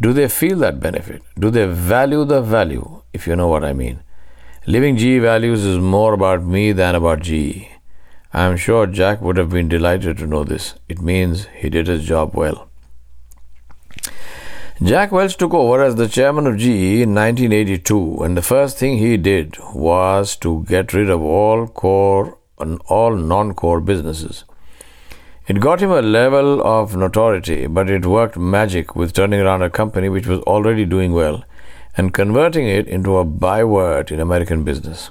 Do 0.00 0.12
they 0.12 0.28
feel 0.28 0.58
that 0.58 0.80
benefit? 0.80 1.22
Do 1.38 1.50
they 1.50 1.66
value 1.66 2.24
the 2.24 2.40
value, 2.40 3.02
if 3.12 3.26
you 3.26 3.34
know 3.34 3.48
what 3.48 3.64
I 3.64 3.72
mean? 3.72 4.02
Living 4.66 4.96
GE 4.96 5.20
values 5.20 5.64
is 5.64 5.78
more 5.78 6.14
about 6.14 6.44
me 6.44 6.70
than 6.72 6.94
about 6.94 7.20
GE. 7.20 7.66
I 8.32 8.44
am 8.44 8.56
sure 8.56 8.86
Jack 8.86 9.20
would 9.20 9.36
have 9.36 9.50
been 9.50 9.68
delighted 9.68 10.18
to 10.18 10.26
know 10.26 10.44
this. 10.44 10.74
It 10.88 11.00
means 11.02 11.46
he 11.56 11.68
did 11.68 11.88
his 11.88 12.06
job 12.06 12.34
well. 12.34 12.68
Jack 14.82 15.12
Welch 15.12 15.36
took 15.36 15.52
over 15.52 15.82
as 15.82 15.96
the 15.96 16.08
chairman 16.08 16.46
of 16.46 16.56
GE 16.56 17.02
in 17.02 17.14
1982, 17.14 18.22
and 18.22 18.36
the 18.36 18.42
first 18.42 18.78
thing 18.78 18.96
he 18.96 19.16
did 19.16 19.58
was 19.74 20.36
to 20.36 20.64
get 20.68 20.94
rid 20.94 21.10
of 21.10 21.20
all 21.20 21.66
core 21.66 22.38
and 22.60 22.80
all 22.86 23.14
non-core 23.16 23.80
businesses. 23.80 24.44
It 25.46 25.60
got 25.60 25.80
him 25.80 25.90
a 25.90 26.02
level 26.02 26.62
of 26.62 26.94
notoriety, 26.94 27.66
but 27.66 27.90
it 27.90 28.06
worked 28.06 28.36
magic 28.36 28.94
with 28.94 29.12
turning 29.12 29.40
around 29.40 29.62
a 29.62 29.70
company 29.70 30.08
which 30.08 30.26
was 30.26 30.40
already 30.40 30.84
doing 30.84 31.12
well 31.12 31.44
and 31.96 32.14
converting 32.14 32.68
it 32.68 32.86
into 32.86 33.16
a 33.16 33.24
byword 33.24 34.12
in 34.12 34.20
American 34.20 34.62
business. 34.62 35.10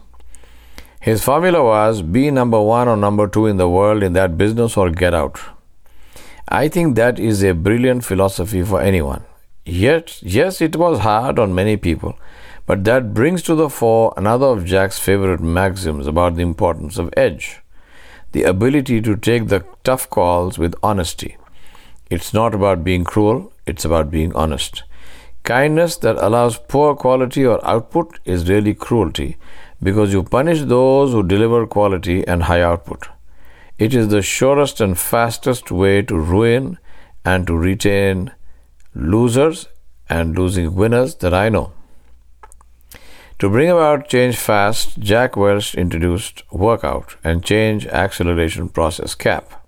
His 1.02 1.24
formula 1.24 1.64
was 1.64 2.02
be 2.02 2.30
number 2.32 2.62
one 2.62 2.88
or 2.88 2.98
number 2.98 3.28
two 3.28 3.46
in 3.48 3.58
the 3.58 3.70
world 3.70 4.04
in 4.04 4.14
that 4.14 4.38
business 4.38 4.78
or 4.78 4.90
get 4.90 5.14
out. 5.14 5.40
I 6.48 6.68
think 6.68 6.96
that 6.96 7.20
is 7.20 7.44
a 7.44 7.54
brilliant 7.54 8.04
philosophy 8.04 8.64
for 8.64 8.82
anyone. 8.82 9.24
Yet, 9.66 10.22
yes, 10.24 10.62
it 10.62 10.76
was 10.76 11.00
hard 11.00 11.38
on 11.38 11.54
many 11.54 11.78
people, 11.78 12.18
but 12.70 12.84
that 12.84 13.16
brings 13.16 13.42
to 13.42 13.56
the 13.56 13.68
fore 13.68 14.14
another 14.16 14.46
of 14.46 14.64
Jack's 14.64 15.00
favorite 15.00 15.40
maxims 15.42 16.06
about 16.06 16.36
the 16.36 16.44
importance 16.44 17.00
of 17.00 17.12
edge 17.18 17.62
the 18.32 18.44
ability 18.44 19.02
to 19.02 19.16
take 19.16 19.48
the 19.48 19.66
tough 19.84 20.08
calls 20.12 20.60
with 20.60 20.76
honesty. 20.84 21.36
It's 22.12 22.32
not 22.32 22.54
about 22.54 22.84
being 22.84 23.04
cruel, 23.04 23.52
it's 23.66 23.86
about 23.86 24.12
being 24.12 24.36
honest. 24.36 24.84
Kindness 25.42 25.98
that 25.98 26.24
allows 26.24 26.60
poor 26.60 26.96
quality 26.96 27.44
or 27.44 27.60
output 27.68 28.20
is 28.24 28.48
really 28.48 28.76
cruelty 28.76 29.38
because 29.82 30.14
you 30.14 30.22
punish 30.22 30.62
those 30.62 31.12
who 31.12 31.24
deliver 31.24 31.66
quality 31.66 32.28
and 32.28 32.44
high 32.44 32.62
output. 32.62 33.08
It 33.80 33.96
is 33.96 34.10
the 34.10 34.22
surest 34.22 34.80
and 34.80 34.96
fastest 34.96 35.72
way 35.72 36.04
to 36.04 36.20
ruin 36.20 36.78
and 37.26 37.48
to 37.48 37.58
retain 37.58 38.32
losers 38.94 39.68
and 40.08 40.38
losing 40.38 40.76
winners 40.76 41.16
that 41.16 41.34
I 41.34 41.50
know. 41.50 41.74
To 43.40 43.50
bring 43.50 43.70
about 43.70 44.10
change 44.10 44.36
fast, 44.36 45.00
Jack 45.00 45.38
Welch 45.38 45.74
introduced 45.74 46.44
Workout 46.52 47.16
and 47.24 47.42
Change 47.42 47.88
Acceleration 47.88 48.68
Process 48.68 49.16
CAP. 49.16 49.66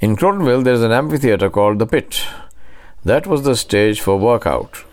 In 0.00 0.16
Crotonville, 0.16 0.64
there 0.64 0.74
is 0.74 0.82
an 0.82 0.90
amphitheater 0.90 1.50
called 1.50 1.78
The 1.78 1.86
Pit. 1.86 2.26
That 3.04 3.28
was 3.28 3.44
the 3.44 3.54
stage 3.54 4.00
for 4.00 4.16
Workout, 4.16 4.84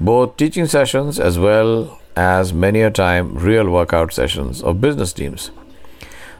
both 0.00 0.36
teaching 0.36 0.66
sessions 0.66 1.20
as 1.20 1.38
well 1.38 2.00
as 2.16 2.52
many 2.52 2.80
a 2.80 2.90
time 2.90 3.32
real 3.32 3.70
workout 3.70 4.12
sessions 4.12 4.60
of 4.60 4.80
business 4.80 5.12
teams. 5.12 5.52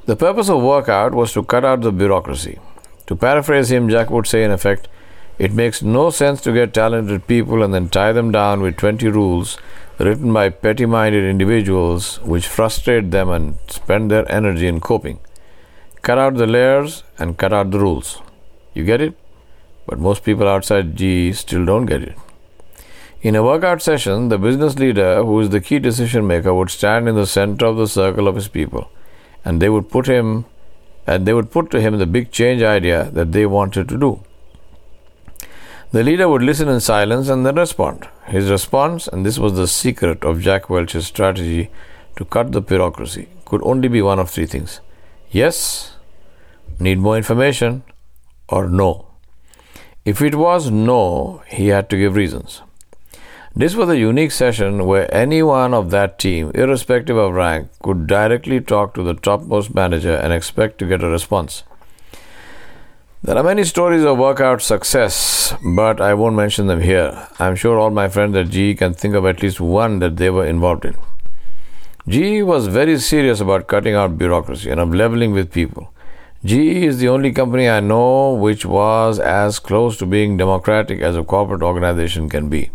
The 0.06 0.16
purpose 0.16 0.48
of 0.48 0.60
Workout 0.60 1.14
was 1.14 1.32
to 1.34 1.44
cut 1.44 1.64
out 1.64 1.82
the 1.82 1.92
bureaucracy. 1.92 2.58
To 3.06 3.14
paraphrase 3.14 3.70
him, 3.70 3.88
Jack 3.88 4.10
would 4.10 4.26
say, 4.26 4.42
in 4.42 4.50
effect, 4.50 4.88
it 5.38 5.52
makes 5.52 5.82
no 5.82 6.10
sense 6.10 6.40
to 6.40 6.52
get 6.52 6.74
talented 6.74 7.28
people 7.28 7.62
and 7.62 7.72
then 7.72 7.88
tie 7.88 8.10
them 8.10 8.32
down 8.32 8.60
with 8.60 8.76
20 8.76 9.06
rules 9.06 9.56
written 9.98 10.32
by 10.32 10.48
petty 10.48 10.86
minded 10.86 11.24
individuals 11.24 12.20
which 12.20 12.46
frustrate 12.46 13.10
them 13.10 13.28
and 13.28 13.58
spend 13.68 14.10
their 14.10 14.30
energy 14.30 14.66
in 14.66 14.80
coping. 14.80 15.18
Cut 16.02 16.18
out 16.18 16.34
the 16.34 16.46
layers 16.46 17.02
and 17.18 17.36
cut 17.36 17.52
out 17.52 17.70
the 17.70 17.80
rules. 17.80 18.22
You 18.74 18.84
get 18.84 19.00
it? 19.00 19.14
But 19.86 19.98
most 19.98 20.22
people 20.22 20.46
outside 20.46 20.96
GE 20.96 21.34
still 21.34 21.64
don't 21.64 21.86
get 21.86 22.02
it. 22.02 22.16
In 23.20 23.34
a 23.34 23.42
workout 23.42 23.82
session, 23.82 24.28
the 24.28 24.38
business 24.38 24.78
leader, 24.78 25.24
who 25.24 25.40
is 25.40 25.50
the 25.50 25.60
key 25.60 25.80
decision 25.80 26.26
maker, 26.26 26.54
would 26.54 26.70
stand 26.70 27.08
in 27.08 27.16
the 27.16 27.26
center 27.26 27.66
of 27.66 27.76
the 27.76 27.88
circle 27.88 28.28
of 28.28 28.36
his 28.36 28.46
people, 28.46 28.88
and 29.44 29.60
they 29.60 29.68
would 29.68 29.90
put 29.90 30.06
him 30.06 30.44
and 31.08 31.26
they 31.26 31.32
would 31.32 31.50
put 31.50 31.70
to 31.70 31.80
him 31.80 31.96
the 31.98 32.06
big 32.06 32.30
change 32.30 32.62
idea 32.62 33.10
that 33.12 33.32
they 33.32 33.46
wanted 33.46 33.88
to 33.88 33.96
do. 33.96 34.22
The 35.90 36.04
leader 36.04 36.28
would 36.28 36.42
listen 36.42 36.68
in 36.68 36.80
silence 36.80 37.30
and 37.30 37.46
then 37.46 37.54
respond. 37.54 38.08
His 38.26 38.50
response, 38.50 39.08
and 39.08 39.24
this 39.24 39.38
was 39.38 39.54
the 39.54 39.66
secret 39.66 40.22
of 40.22 40.42
Jack 40.42 40.68
Welch's 40.68 41.06
strategy 41.06 41.70
to 42.16 42.26
cut 42.26 42.52
the 42.52 42.60
bureaucracy, 42.60 43.28
could 43.46 43.62
only 43.62 43.88
be 43.88 44.02
one 44.02 44.18
of 44.18 44.28
three 44.28 44.44
things 44.44 44.80
yes, 45.30 45.96
need 46.78 46.98
more 46.98 47.16
information, 47.16 47.84
or 48.50 48.68
no. 48.68 49.06
If 50.04 50.20
it 50.20 50.34
was 50.34 50.70
no, 50.70 51.42
he 51.46 51.68
had 51.68 51.88
to 51.90 51.96
give 51.96 52.16
reasons. 52.16 52.62
This 53.56 53.74
was 53.74 53.88
a 53.88 53.98
unique 53.98 54.32
session 54.32 54.84
where 54.84 55.12
anyone 55.14 55.72
of 55.72 55.90
that 55.90 56.18
team, 56.18 56.50
irrespective 56.54 57.16
of 57.16 57.32
rank, 57.32 57.70
could 57.82 58.06
directly 58.06 58.60
talk 58.60 58.94
to 58.94 59.02
the 59.02 59.14
topmost 59.14 59.74
manager 59.74 60.14
and 60.14 60.32
expect 60.34 60.78
to 60.78 60.86
get 60.86 61.02
a 61.02 61.08
response. 61.08 61.62
There 63.20 63.36
are 63.36 63.42
many 63.42 63.64
stories 63.64 64.04
of 64.04 64.16
workout 64.16 64.62
success, 64.62 65.52
but 65.64 66.00
I 66.00 66.14
won't 66.14 66.36
mention 66.36 66.68
them 66.68 66.80
here. 66.80 67.26
I'm 67.40 67.56
sure 67.56 67.76
all 67.76 67.90
my 67.90 68.08
friends 68.08 68.36
at 68.36 68.48
GE 68.48 68.78
can 68.78 68.94
think 68.94 69.16
of 69.16 69.26
at 69.26 69.42
least 69.42 69.60
one 69.60 69.98
that 69.98 70.18
they 70.18 70.30
were 70.30 70.46
involved 70.46 70.84
in. 70.84 70.94
GE 72.06 72.44
was 72.44 72.68
very 72.68 72.96
serious 73.00 73.40
about 73.40 73.66
cutting 73.66 73.94
out 73.94 74.18
bureaucracy 74.18 74.70
and 74.70 74.78
of 74.78 74.94
leveling 74.94 75.32
with 75.32 75.50
people. 75.50 75.92
GE 76.44 76.84
is 76.90 77.00
the 77.00 77.08
only 77.08 77.32
company 77.32 77.68
I 77.68 77.80
know 77.80 78.34
which 78.34 78.64
was 78.64 79.18
as 79.18 79.58
close 79.58 79.96
to 79.96 80.06
being 80.06 80.36
democratic 80.36 81.00
as 81.00 81.16
a 81.16 81.24
corporate 81.24 81.62
organization 81.62 82.28
can 82.28 82.48
be. 82.48 82.70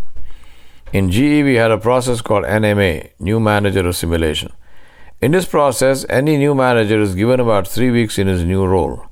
In 0.91 1.09
GE, 1.09 1.45
we 1.45 1.55
had 1.55 1.71
a 1.71 1.77
process 1.77 2.19
called 2.19 2.43
NMA, 2.43 3.11
New 3.17 3.39
Manager 3.39 3.87
Assimilation. 3.87 4.51
In 5.21 5.31
this 5.31 5.45
process, 5.45 6.05
any 6.09 6.35
new 6.35 6.53
manager 6.53 6.99
is 6.99 7.15
given 7.15 7.39
about 7.39 7.65
three 7.65 7.91
weeks 7.91 8.19
in 8.19 8.27
his 8.27 8.43
new 8.43 8.65
role. 8.65 9.05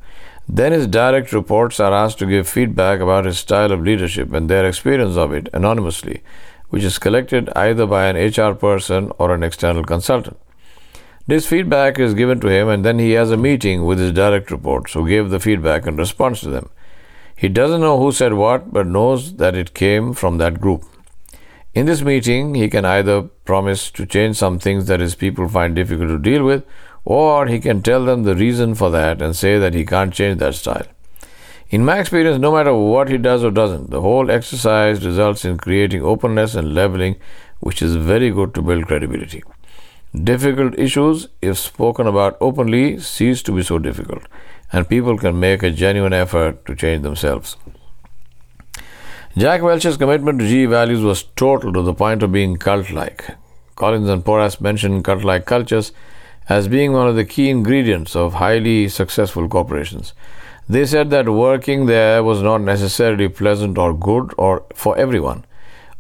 Then 0.47 0.71
his 0.71 0.87
direct 0.87 1.31
reports 1.31 1.79
are 1.79 1.93
asked 1.93 2.19
to 2.19 2.25
give 2.25 2.47
feedback 2.47 2.99
about 2.99 3.25
his 3.25 3.39
style 3.39 3.71
of 3.71 3.81
leadership 3.81 4.33
and 4.33 4.49
their 4.49 4.65
experience 4.65 5.15
of 5.15 5.31
it 5.31 5.49
anonymously, 5.53 6.23
which 6.69 6.83
is 6.83 6.99
collected 6.99 7.49
either 7.55 7.85
by 7.85 8.07
an 8.07 8.17
HR 8.17 8.53
person 8.53 9.11
or 9.17 9.33
an 9.33 9.43
external 9.43 9.83
consultant. 9.83 10.37
This 11.27 11.47
feedback 11.47 11.99
is 11.99 12.13
given 12.13 12.39
to 12.39 12.47
him, 12.47 12.67
and 12.67 12.83
then 12.83 12.99
he 12.99 13.11
has 13.11 13.31
a 13.31 13.37
meeting 13.37 13.85
with 13.85 13.99
his 13.99 14.11
direct 14.11 14.51
reports 14.51 14.93
who 14.93 15.07
gave 15.07 15.29
the 15.29 15.39
feedback 15.39 15.85
and 15.85 15.97
response 15.97 16.41
to 16.41 16.49
them. 16.49 16.69
He 17.35 17.47
doesn't 17.47 17.81
know 17.81 17.99
who 17.99 18.11
said 18.11 18.33
what, 18.33 18.73
but 18.73 18.87
knows 18.87 19.35
that 19.35 19.55
it 19.55 19.73
came 19.73 20.13
from 20.13 20.37
that 20.39 20.59
group. 20.59 20.83
In 21.73 21.85
this 21.85 22.01
meeting, 22.01 22.55
he 22.55 22.69
can 22.69 22.83
either 22.83 23.21
promise 23.21 23.91
to 23.91 24.05
change 24.05 24.35
some 24.35 24.59
things 24.59 24.87
that 24.87 24.99
his 24.99 25.15
people 25.15 25.47
find 25.47 25.75
difficult 25.75 26.09
to 26.09 26.19
deal 26.19 26.43
with, 26.43 26.65
or 27.05 27.47
he 27.47 27.59
can 27.59 27.81
tell 27.81 28.05
them 28.05 28.23
the 28.23 28.35
reason 28.35 28.75
for 28.75 28.89
that 28.91 29.21
and 29.21 29.35
say 29.35 29.57
that 29.57 29.73
he 29.73 29.85
can't 29.85 30.13
change 30.13 30.39
that 30.39 30.55
style. 30.55 30.85
In 31.69 31.85
my 31.85 31.99
experience, 31.99 32.39
no 32.39 32.51
matter 32.51 32.73
what 32.75 33.09
he 33.09 33.17
does 33.17 33.43
or 33.43 33.51
doesn't, 33.51 33.89
the 33.91 34.01
whole 34.01 34.29
exercise 34.29 35.05
results 35.05 35.45
in 35.45 35.57
creating 35.57 36.03
openness 36.03 36.53
and 36.53 36.75
leveling 36.75 37.15
which 37.61 37.81
is 37.81 37.95
very 37.95 38.29
good 38.29 38.53
to 38.53 38.61
build 38.61 38.87
credibility. 38.87 39.43
Difficult 40.13 40.77
issues, 40.77 41.29
if 41.41 41.57
spoken 41.57 42.07
about 42.07 42.37
openly, 42.41 42.99
cease 42.99 43.41
to 43.43 43.53
be 43.53 43.63
so 43.63 43.79
difficult, 43.79 44.23
and 44.73 44.89
people 44.89 45.17
can 45.17 45.39
make 45.39 45.63
a 45.63 45.71
genuine 45.71 46.11
effort 46.11 46.65
to 46.65 46.75
change 46.75 47.03
themselves. 47.03 47.55
Jack 49.37 49.61
Welch's 49.61 49.95
commitment 49.95 50.39
to 50.39 50.47
GE 50.47 50.69
values 50.69 51.01
was 51.01 51.23
total 51.23 51.71
to 51.71 51.81
the 51.81 51.93
point 51.93 52.21
of 52.21 52.33
being 52.33 52.57
cult 52.57 52.89
like. 52.89 53.37
Collins 53.75 54.09
and 54.09 54.25
Porras 54.25 54.59
mentioned 54.59 55.05
cult 55.05 55.23
like 55.23 55.45
cultures 55.45 55.93
as 56.49 56.67
being 56.67 56.93
one 56.93 57.07
of 57.07 57.15
the 57.15 57.25
key 57.25 57.49
ingredients 57.49 58.15
of 58.15 58.35
highly 58.35 58.89
successful 58.89 59.47
corporations. 59.47 60.13
They 60.67 60.85
said 60.85 61.09
that 61.09 61.29
working 61.29 61.85
there 61.85 62.23
was 62.23 62.41
not 62.41 62.61
necessarily 62.61 63.27
pleasant 63.27 63.77
or 63.77 63.93
good 63.93 64.33
or 64.37 64.63
for 64.73 64.97
everyone. 64.97 65.45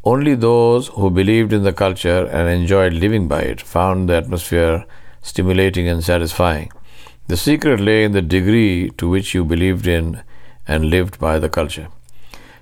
Only 0.03 0.33
those 0.33 0.87
who 0.87 1.09
believed 1.09 1.53
in 1.53 1.63
the 1.63 1.73
culture 1.73 2.25
and 2.25 2.49
enjoyed 2.49 2.93
living 2.93 3.27
by 3.27 3.41
it 3.41 3.61
found 3.61 4.09
the 4.09 4.15
atmosphere 4.15 4.85
stimulating 5.21 5.87
and 5.87 6.03
satisfying. 6.03 6.71
The 7.27 7.37
secret 7.37 7.79
lay 7.79 8.03
in 8.03 8.11
the 8.13 8.21
degree 8.21 8.89
to 8.97 9.07
which 9.07 9.33
you 9.33 9.45
believed 9.45 9.87
in 9.87 10.23
and 10.67 10.89
lived 10.89 11.19
by 11.19 11.37
the 11.39 11.49
culture. 11.49 11.87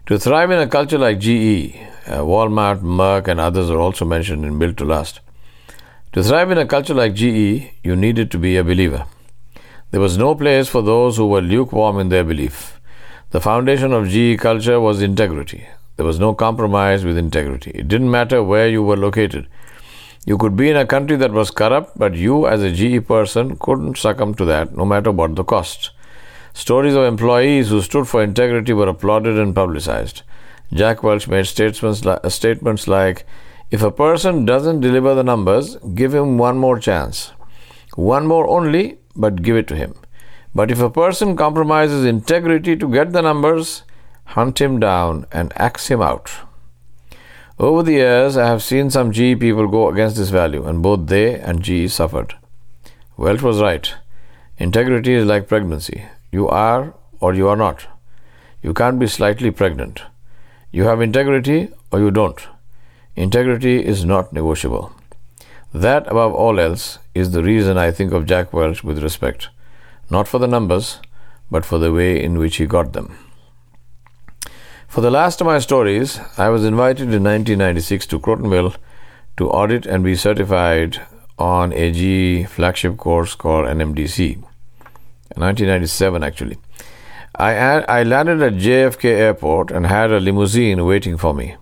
To 0.07 0.19
thrive 0.19 0.51
in 0.51 0.59
a 0.59 0.67
culture 0.67 0.97
like 0.97 1.19
GE, 1.19 1.75
uh, 2.07 2.21
Walmart, 2.21 2.81
Merck, 2.81 3.27
and 3.27 3.39
others 3.39 3.69
are 3.69 3.79
also 3.79 4.05
mentioned 4.05 4.43
in 4.43 4.57
Built 4.59 4.77
to 4.77 4.85
Last. 4.85 5.21
To 6.13 6.23
thrive 6.23 6.49
in 6.49 6.57
a 6.57 6.65
culture 6.65 6.95
like 6.95 7.13
GE, 7.13 7.71
you 7.83 7.95
needed 7.95 8.31
to 8.31 8.39
be 8.39 8.57
a 8.57 8.63
believer. 8.63 9.05
There 9.91 10.01
was 10.01 10.17
no 10.17 10.33
place 10.33 10.67
for 10.67 10.81
those 10.81 11.17
who 11.17 11.27
were 11.27 11.39
lukewarm 11.39 11.99
in 11.99 12.09
their 12.09 12.23
belief. 12.23 12.81
The 13.29 13.39
foundation 13.39 13.93
of 13.93 14.09
GE 14.09 14.39
culture 14.39 14.79
was 14.79 15.03
integrity. 15.03 15.67
There 15.97 16.07
was 16.07 16.19
no 16.19 16.33
compromise 16.33 17.05
with 17.05 17.15
integrity. 17.15 17.69
It 17.75 17.87
didn't 17.87 18.09
matter 18.09 18.41
where 18.41 18.67
you 18.67 18.81
were 18.81 18.97
located. 18.97 19.47
You 20.25 20.39
could 20.39 20.55
be 20.55 20.71
in 20.71 20.77
a 20.77 20.87
country 20.87 21.15
that 21.17 21.31
was 21.31 21.51
corrupt, 21.51 21.95
but 21.95 22.15
you, 22.15 22.47
as 22.47 22.63
a 22.63 22.71
GE 22.71 23.07
person, 23.07 23.55
couldn't 23.57 23.99
succumb 23.99 24.33
to 24.35 24.45
that, 24.45 24.75
no 24.75 24.85
matter 24.85 25.11
what 25.11 25.35
the 25.35 25.43
cost. 25.43 25.91
Stories 26.53 26.95
of 26.95 27.03
employees 27.03 27.69
who 27.69 27.83
stood 27.83 28.07
for 28.07 28.23
integrity 28.23 28.73
were 28.73 28.87
applauded 28.89 29.37
and 29.37 29.53
publicized. 29.53 30.23
Jack 30.73 31.03
Welch 31.03 31.27
made 31.27 31.45
statements, 31.45 32.01
statements 32.33 32.87
like, 32.87 33.27
if 33.71 33.83
a 33.83 33.91
person 33.91 34.45
doesn't 34.45 34.81
deliver 34.81 35.13
the 35.13 35.23
numbers, 35.23 35.75
give 35.93 36.13
him 36.13 36.37
one 36.37 36.57
more 36.57 36.79
chance. 36.79 37.31
One 37.95 38.25
more 38.25 38.47
only, 38.47 38.97
but 39.15 39.41
give 39.41 39.55
it 39.55 39.67
to 39.67 39.75
him. 39.75 39.93
But 40.55 40.71
if 40.71 40.79
a 40.79 40.89
person 40.89 41.35
compromises 41.35 42.05
integrity 42.05 42.75
to 42.75 42.91
get 42.91 43.11
the 43.11 43.21
numbers, 43.21 43.83
hunt 44.25 44.59
him 44.59 44.79
down 44.79 45.25
and 45.31 45.53
axe 45.55 45.87
him 45.87 46.01
out. 46.01 46.31
Over 47.59 47.83
the 47.83 47.91
years, 47.91 48.37
I 48.37 48.47
have 48.47 48.63
seen 48.63 48.89
some 48.89 49.11
GE 49.11 49.39
people 49.39 49.67
go 49.67 49.89
against 49.89 50.15
this 50.15 50.29
value, 50.29 50.65
and 50.65 50.81
both 50.81 51.07
they 51.07 51.37
and 51.39 51.61
GE 51.61 51.91
suffered. 51.91 52.35
Welch 53.17 53.41
was 53.41 53.61
right. 53.61 53.93
Integrity 54.57 55.13
is 55.13 55.25
like 55.25 55.47
pregnancy. 55.47 56.05
You 56.31 56.47
are 56.47 56.95
or 57.19 57.33
you 57.33 57.49
are 57.49 57.57
not. 57.57 57.85
You 58.61 58.73
can't 58.73 58.99
be 58.99 59.07
slightly 59.07 59.51
pregnant. 59.51 60.01
You 60.71 60.85
have 60.85 61.01
integrity 61.01 61.69
or 61.91 61.99
you 61.99 62.11
don't. 62.11 62.47
Integrity 63.19 63.85
is 63.85 64.05
not 64.05 64.31
negotiable. 64.31 64.93
That, 65.73 66.07
above 66.07 66.33
all 66.33 66.57
else, 66.57 66.99
is 67.13 67.31
the 67.31 67.43
reason 67.43 67.77
I 67.77 67.91
think 67.91 68.13
of 68.13 68.25
Jack 68.25 68.53
Welch 68.53 68.81
with 68.81 69.03
respect, 69.03 69.49
not 70.09 70.25
for 70.25 70.39
the 70.39 70.47
numbers, 70.47 71.01
but 71.51 71.65
for 71.65 71.77
the 71.79 71.91
way 71.91 72.23
in 72.23 72.37
which 72.37 72.55
he 72.55 72.65
got 72.65 72.93
them. 72.93 73.17
For 74.87 75.01
the 75.01 75.11
last 75.11 75.41
of 75.41 75.47
my 75.47 75.59
stories, 75.59 76.17
I 76.37 76.47
was 76.47 76.63
invited 76.63 77.13
in 77.13 77.25
1996 77.25 78.07
to 78.07 78.19
Crotonville 78.19 78.77
to 79.35 79.49
audit 79.49 79.85
and 79.85 80.01
be 80.01 80.15
certified 80.15 81.01
on 81.37 81.73
a 81.73 81.91
GE 81.91 82.47
flagship 82.47 82.95
course 82.95 83.35
called 83.35 83.65
NMDC. 83.65 84.37
1997, 85.35 86.23
actually. 86.23 86.57
I, 87.35 87.81
I 87.81 88.03
landed 88.03 88.41
at 88.41 88.53
JFK 88.53 89.03
Airport 89.03 89.71
and 89.71 89.87
had 89.87 90.09
a 90.09 90.21
limousine 90.21 90.85
waiting 90.85 91.17
for 91.17 91.33
me. 91.33 91.57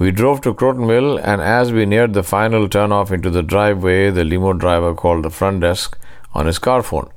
We 0.00 0.10
drove 0.10 0.40
to 0.40 0.54
Crotonville, 0.54 1.20
and 1.22 1.42
as 1.42 1.72
we 1.72 1.84
neared 1.84 2.14
the 2.14 2.22
final 2.22 2.70
turnoff 2.70 3.10
into 3.10 3.28
the 3.28 3.42
driveway, 3.42 4.08
the 4.08 4.24
limo 4.24 4.54
driver 4.54 4.94
called 4.94 5.22
the 5.22 5.28
front 5.28 5.60
desk 5.60 5.98
on 6.32 6.46
his 6.46 6.58
car 6.58 6.82
phone. 6.82 7.10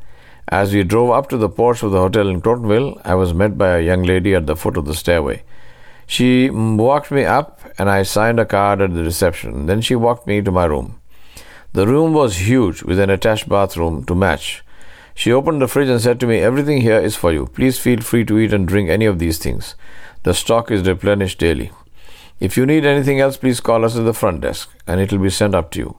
As 0.50 0.74
we 0.74 0.84
drove 0.84 1.12
up 1.12 1.30
to 1.30 1.38
the 1.38 1.48
porch 1.48 1.82
of 1.82 1.92
the 1.92 2.00
hotel 2.00 2.28
in 2.28 2.42
Crotonville, 2.42 3.00
I 3.06 3.16
was 3.16 3.34
met 3.34 3.58
by 3.58 3.78
a 3.78 3.82
young 3.82 4.04
lady 4.04 4.36
at 4.36 4.48
the 4.48 4.58
foot 4.58 4.76
of 4.76 4.84
the 4.84 4.96
stairway. 4.96 5.44
She 6.08 6.50
walked 6.50 7.10
me 7.10 7.24
up, 7.24 7.62
and 7.80 7.90
I 7.90 8.04
signed 8.04 8.42
a 8.42 8.46
card 8.46 8.82
at 8.82 8.94
the 8.94 9.06
reception. 9.06 9.66
Then 9.68 9.80
she 9.80 9.96
walked 9.96 10.28
me 10.28 10.42
to 10.42 10.52
my 10.52 10.66
room. 10.66 11.00
The 11.72 11.88
room 11.88 12.12
was 12.12 12.50
huge, 12.50 12.84
with 12.84 13.00
an 13.00 13.10
attached 13.10 13.48
bathroom 13.48 14.04
to 14.08 14.14
match. 14.14 14.62
She 15.16 15.32
opened 15.32 15.62
the 15.62 15.70
fridge 15.70 15.88
and 15.88 16.02
said 16.02 16.20
to 16.20 16.28
me, 16.28 16.40
Everything 16.40 16.82
here 16.82 17.00
is 17.00 17.16
for 17.16 17.32
you. 17.32 17.46
Please 17.46 17.80
feel 17.80 18.02
free 18.02 18.26
to 18.26 18.38
eat 18.40 18.52
and 18.52 18.68
drink 18.68 18.90
any 18.90 19.06
of 19.06 19.20
these 19.20 19.38
things. 19.38 19.76
The 20.24 20.34
stock 20.34 20.70
is 20.70 20.86
replenished 20.86 21.40
daily. 21.40 21.72
If 22.40 22.58
you 22.58 22.66
need 22.66 22.86
anything 22.86 23.20
else, 23.20 23.38
please 23.38 23.60
call 23.60 23.86
us 23.86 23.96
at 23.96 24.06
the 24.06 24.14
front 24.14 24.42
desk 24.42 24.70
and 24.88 25.00
it 25.00 25.12
will 25.12 25.20
be 25.20 25.30
sent 25.30 25.56
up 25.56 25.72
to 25.72 25.80
you. 25.80 25.98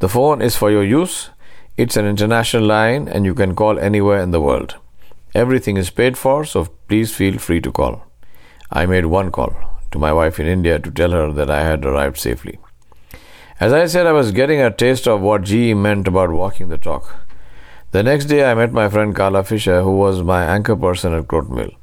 The 0.00 0.08
phone 0.08 0.42
is 0.42 0.56
for 0.56 0.70
your 0.70 0.84
use. 0.84 1.30
It's 1.76 1.96
an 1.96 2.06
international 2.06 2.64
line 2.64 3.08
and 3.08 3.24
you 3.24 3.34
can 3.34 3.54
call 3.54 3.78
anywhere 3.78 4.20
in 4.20 4.30
the 4.30 4.40
world. 4.40 4.76
Everything 5.34 5.76
is 5.76 5.90
paid 5.90 6.16
for, 6.18 6.44
so 6.44 6.66
please 6.88 7.14
feel 7.14 7.38
free 7.38 7.60
to 7.60 7.72
call. 7.72 8.04
I 8.70 8.86
made 8.86 9.06
one 9.06 9.30
call 9.30 9.54
to 9.90 9.98
my 9.98 10.12
wife 10.12 10.38
in 10.38 10.46
India 10.46 10.78
to 10.78 10.90
tell 10.90 11.12
her 11.12 11.32
that 11.32 11.50
I 11.50 11.62
had 11.62 11.84
arrived 11.84 12.18
safely. 12.18 12.58
As 13.60 13.72
I 13.72 13.86
said, 13.86 14.06
I 14.06 14.12
was 14.12 14.32
getting 14.32 14.60
a 14.60 14.70
taste 14.70 15.08
of 15.08 15.20
what 15.20 15.42
GE 15.42 15.74
meant 15.74 16.06
about 16.06 16.30
walking 16.30 16.68
the 16.68 16.78
talk. 16.78 17.16
The 17.90 18.02
next 18.02 18.26
day, 18.26 18.44
I 18.44 18.54
met 18.54 18.72
my 18.72 18.88
friend 18.88 19.16
Carla 19.16 19.42
Fisher, 19.42 19.82
who 19.82 19.96
was 19.96 20.22
my 20.22 20.44
anchor 20.44 20.76
person 20.76 21.14
at 21.14 21.26
Crotonville. 21.26 21.74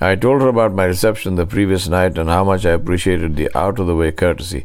I 0.00 0.14
told 0.14 0.42
her 0.42 0.48
about 0.48 0.74
my 0.74 0.84
reception 0.84 1.34
the 1.34 1.46
previous 1.46 1.88
night 1.88 2.18
and 2.18 2.28
how 2.30 2.44
much 2.44 2.64
I 2.64 2.70
appreciated 2.70 3.34
the 3.34 3.50
out 3.58 3.80
of 3.80 3.88
the 3.88 3.96
way 3.96 4.12
courtesy. 4.12 4.64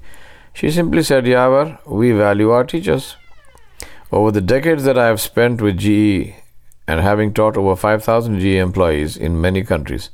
She 0.54 0.70
simply 0.70 1.02
said, 1.02 1.26
Yawar, 1.26 1.80
we 1.88 2.12
value 2.12 2.52
our 2.52 2.64
teachers. 2.64 3.16
Over 4.12 4.30
the 4.30 4.42
decades 4.42 4.84
that 4.84 4.98
I 4.98 5.08
have 5.08 5.20
spent 5.20 5.60
with 5.60 5.80
GE 5.80 6.36
and 6.88 7.02
having 7.02 7.34
taught 7.34 7.58
over 7.58 7.76
5,000 7.76 8.40
GE 8.40 8.46
employees 8.46 9.18
in 9.18 9.42
many 9.42 9.64
countries, 9.64 10.12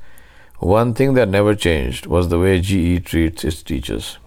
one 0.59 0.93
thing 0.93 1.15
that 1.15 1.27
never 1.27 1.53
changed 1.53 2.05
was 2.05 2.29
the 2.29 2.39
way 2.39 2.61
GE 2.61 3.05
treats 3.05 3.43
its 3.43 3.61
teachers. 3.61 4.17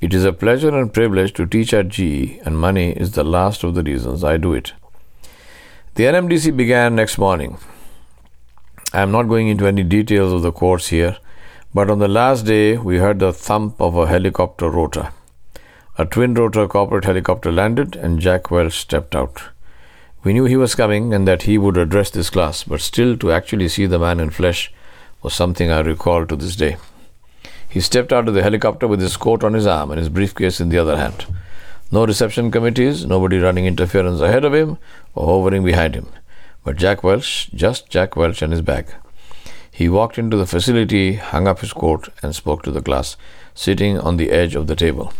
It 0.00 0.12
is 0.12 0.24
a 0.24 0.32
pleasure 0.32 0.76
and 0.76 0.92
privilege 0.92 1.34
to 1.34 1.46
teach 1.46 1.72
at 1.72 1.88
GE, 1.88 2.40
and 2.44 2.58
money 2.58 2.92
is 2.92 3.12
the 3.12 3.22
last 3.22 3.62
of 3.62 3.74
the 3.74 3.82
reasons 3.84 4.24
I 4.24 4.38
do 4.38 4.54
it. 4.54 4.72
The 5.94 6.04
NMDC 6.04 6.56
began 6.56 6.96
next 6.96 7.16
morning. 7.16 7.58
I 8.92 9.02
am 9.02 9.12
not 9.12 9.28
going 9.28 9.46
into 9.46 9.68
any 9.68 9.84
details 9.84 10.32
of 10.32 10.42
the 10.42 10.50
course 10.50 10.88
here, 10.88 11.16
but 11.72 11.88
on 11.88 12.00
the 12.00 12.08
last 12.08 12.44
day 12.44 12.76
we 12.76 12.98
heard 12.98 13.20
the 13.20 13.32
thump 13.32 13.80
of 13.80 13.96
a 13.96 14.08
helicopter 14.08 14.68
rotor. 14.68 15.12
A 15.96 16.04
twin 16.04 16.34
rotor 16.34 16.66
corporate 16.66 17.04
helicopter 17.04 17.52
landed 17.52 17.94
and 17.94 18.18
Jack 18.18 18.50
Welch 18.50 18.72
stepped 18.72 19.14
out. 19.14 19.42
We 20.24 20.32
knew 20.32 20.44
he 20.44 20.56
was 20.56 20.74
coming 20.74 21.14
and 21.14 21.28
that 21.28 21.42
he 21.42 21.56
would 21.56 21.76
address 21.76 22.10
this 22.10 22.30
class, 22.30 22.64
but 22.64 22.80
still 22.80 23.16
to 23.18 23.30
actually 23.30 23.68
see 23.68 23.86
the 23.86 24.00
man 24.00 24.18
in 24.18 24.30
flesh 24.30 24.72
was 25.22 25.34
something 25.34 25.70
I 25.70 25.82
recall 25.82 26.26
to 26.26 26.34
this 26.34 26.56
day. 26.56 26.76
He 27.68 27.80
stepped 27.80 28.12
out 28.12 28.26
of 28.26 28.34
the 28.34 28.42
helicopter 28.42 28.88
with 28.88 29.00
his 29.00 29.16
coat 29.16 29.44
on 29.44 29.52
his 29.52 29.68
arm 29.68 29.92
and 29.92 30.00
his 30.00 30.08
briefcase 30.08 30.60
in 30.60 30.68
the 30.68 30.78
other 30.78 30.96
hand. 30.96 31.26
No 31.92 32.04
reception 32.04 32.50
committees, 32.50 33.06
nobody 33.06 33.38
running 33.38 33.66
interference 33.66 34.20
ahead 34.20 34.44
of 34.44 34.52
him 34.52 34.78
or 35.14 35.26
hovering 35.26 35.62
behind 35.62 35.94
him 35.94 36.08
but 36.64 36.76
Jack 36.76 37.02
Welch, 37.02 37.50
just 37.54 37.88
Jack 37.88 38.16
Welch 38.16 38.42
and 38.42 38.52
his 38.52 38.62
bag. 38.62 38.94
He 39.70 39.88
walked 39.88 40.18
into 40.18 40.36
the 40.36 40.46
facility, 40.46 41.14
hung 41.14 41.48
up 41.48 41.60
his 41.60 41.72
coat, 41.72 42.08
and 42.22 42.34
spoke 42.34 42.62
to 42.64 42.70
the 42.70 42.82
class, 42.82 43.16
sitting 43.54 43.98
on 43.98 44.16
the 44.16 44.30
edge 44.30 44.54
of 44.54 44.66
the 44.66 44.76
table. 44.76 45.12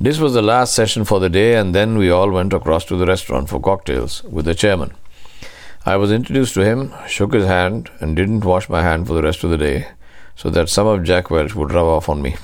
This 0.00 0.18
was 0.18 0.34
the 0.34 0.42
last 0.42 0.74
session 0.74 1.04
for 1.04 1.20
the 1.20 1.28
day, 1.28 1.56
and 1.56 1.74
then 1.74 1.98
we 1.98 2.10
all 2.10 2.30
went 2.30 2.52
across 2.52 2.84
to 2.86 2.96
the 2.96 3.06
restaurant 3.06 3.48
for 3.48 3.60
cocktails 3.60 4.22
with 4.24 4.44
the 4.44 4.54
chairman. 4.54 4.92
I 5.84 5.96
was 5.96 6.10
introduced 6.10 6.54
to 6.54 6.64
him, 6.64 6.92
shook 7.06 7.32
his 7.32 7.46
hand, 7.46 7.90
and 8.00 8.16
didn't 8.16 8.44
wash 8.44 8.68
my 8.68 8.82
hand 8.82 9.06
for 9.06 9.14
the 9.14 9.22
rest 9.22 9.44
of 9.44 9.50
the 9.50 9.58
day, 9.58 9.88
so 10.34 10.50
that 10.50 10.68
some 10.68 10.86
of 10.86 11.04
Jack 11.04 11.30
Welch 11.30 11.54
would 11.54 11.72
rub 11.72 11.86
off 11.86 12.08
on 12.08 12.22
me. 12.22 12.36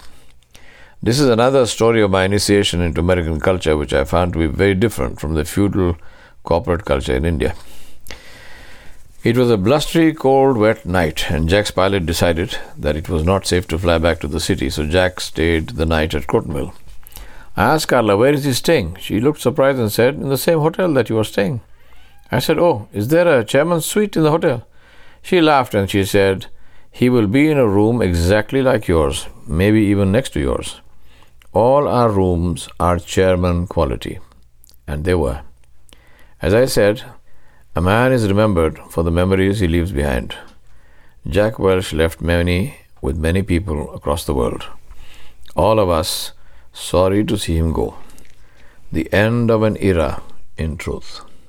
This 1.03 1.18
is 1.18 1.29
another 1.29 1.66
story 1.66 2.01
of 2.01 2.11
my 2.11 2.25
initiation 2.25 2.81
into 2.81 3.01
American 3.01 3.40
culture, 3.40 3.77
which 3.77 3.92
I 3.92 4.05
found 4.05 4.33
to 4.35 4.38
be 4.38 4.46
very 4.46 4.75
different 4.75 5.18
from 5.18 5.35
the 5.35 5.44
feudal 5.44 5.96
corporate 6.42 6.85
culture 6.85 7.16
in 7.16 7.25
India. 7.25 7.55
It 9.24 9.37
was 9.37 9.52
a 9.52 9.56
blustery, 9.56 10.12
cold, 10.12 10.56
wet 10.56 10.85
night, 10.85 11.30
and 11.30 11.48
Jack's 11.48 11.70
pilot 11.70 12.06
decided 12.06 12.58
that 12.76 12.96
it 12.96 13.08
was 13.08 13.22
not 13.22 13.46
safe 13.46 13.68
to 13.68 13.78
fly 13.78 13.98
back 13.98 14.18
to 14.20 14.26
the 14.26 14.40
city, 14.40 14.68
so 14.68 14.85
Jack 14.85 15.20
stayed 15.20 15.70
the 15.70 15.87
night 15.87 16.12
at 16.12 16.26
Crotonville. 16.26 16.74
I 17.56 17.74
asked 17.74 17.87
Carla, 17.87 18.16
Where 18.16 18.32
is 18.32 18.42
he 18.42 18.52
staying? 18.52 18.96
She 18.96 19.20
looked 19.20 19.40
surprised 19.40 19.78
and 19.78 19.92
said, 19.92 20.14
In 20.16 20.28
the 20.28 20.37
same 20.37 20.58
hotel 20.58 20.92
that 20.94 21.08
you 21.08 21.18
are 21.18 21.24
staying. 21.24 21.61
I 22.32 22.40
said, 22.40 22.58
Oh, 22.58 22.88
is 22.92 23.08
there 23.08 23.28
a 23.28 23.44
chairman's 23.44 23.87
suite 23.87 24.16
in 24.16 24.24
the 24.24 24.32
hotel? 24.32 24.66
She 25.22 25.40
laughed 25.40 25.74
and 25.74 25.88
she 25.88 26.04
said, 26.04 26.46
He 26.90 27.08
will 27.08 27.28
be 27.28 27.48
in 27.48 27.58
a 27.58 27.68
room 27.68 28.02
exactly 28.02 28.61
like 28.61 28.88
yours, 28.88 29.28
maybe 29.46 29.82
even 29.82 30.11
next 30.11 30.30
to 30.30 30.40
yours. 30.40 30.80
all 31.52 31.87
our 31.87 32.11
rooms 32.11 32.68
are 32.80 32.98
chairman 32.98 33.66
quality. 33.66 34.18
And 34.88 35.04
they 35.04 35.14
were. 35.14 35.42
As 36.40 36.54
I 36.54 36.64
said, 36.64 37.04
a 37.74 37.80
man 37.80 38.12
is 38.12 38.28
remembered 38.28 38.78
for 38.90 39.02
the 39.02 39.11
memories 39.11 39.61
he 39.61 39.66
leaves 39.66 39.92
behind. 39.92 40.37
Jack 41.26 41.58
Welch 41.58 41.94
left 41.94 42.20
many 42.20 42.76
with 43.00 43.16
many 43.16 43.42
people 43.42 43.94
across 43.94 44.26
the 44.26 44.35
world. 44.35 44.66
All 45.56 45.78
of 45.78 45.88
us 45.88 46.32
sorry 46.74 47.24
to 47.24 47.38
see 47.38 47.56
him 47.56 47.72
go. 47.72 47.96
The 48.90 49.11
end 49.11 49.50
of 49.50 49.62
an 49.62 49.78
era, 49.80 50.22
in 50.58 50.76
truth. 50.76 51.22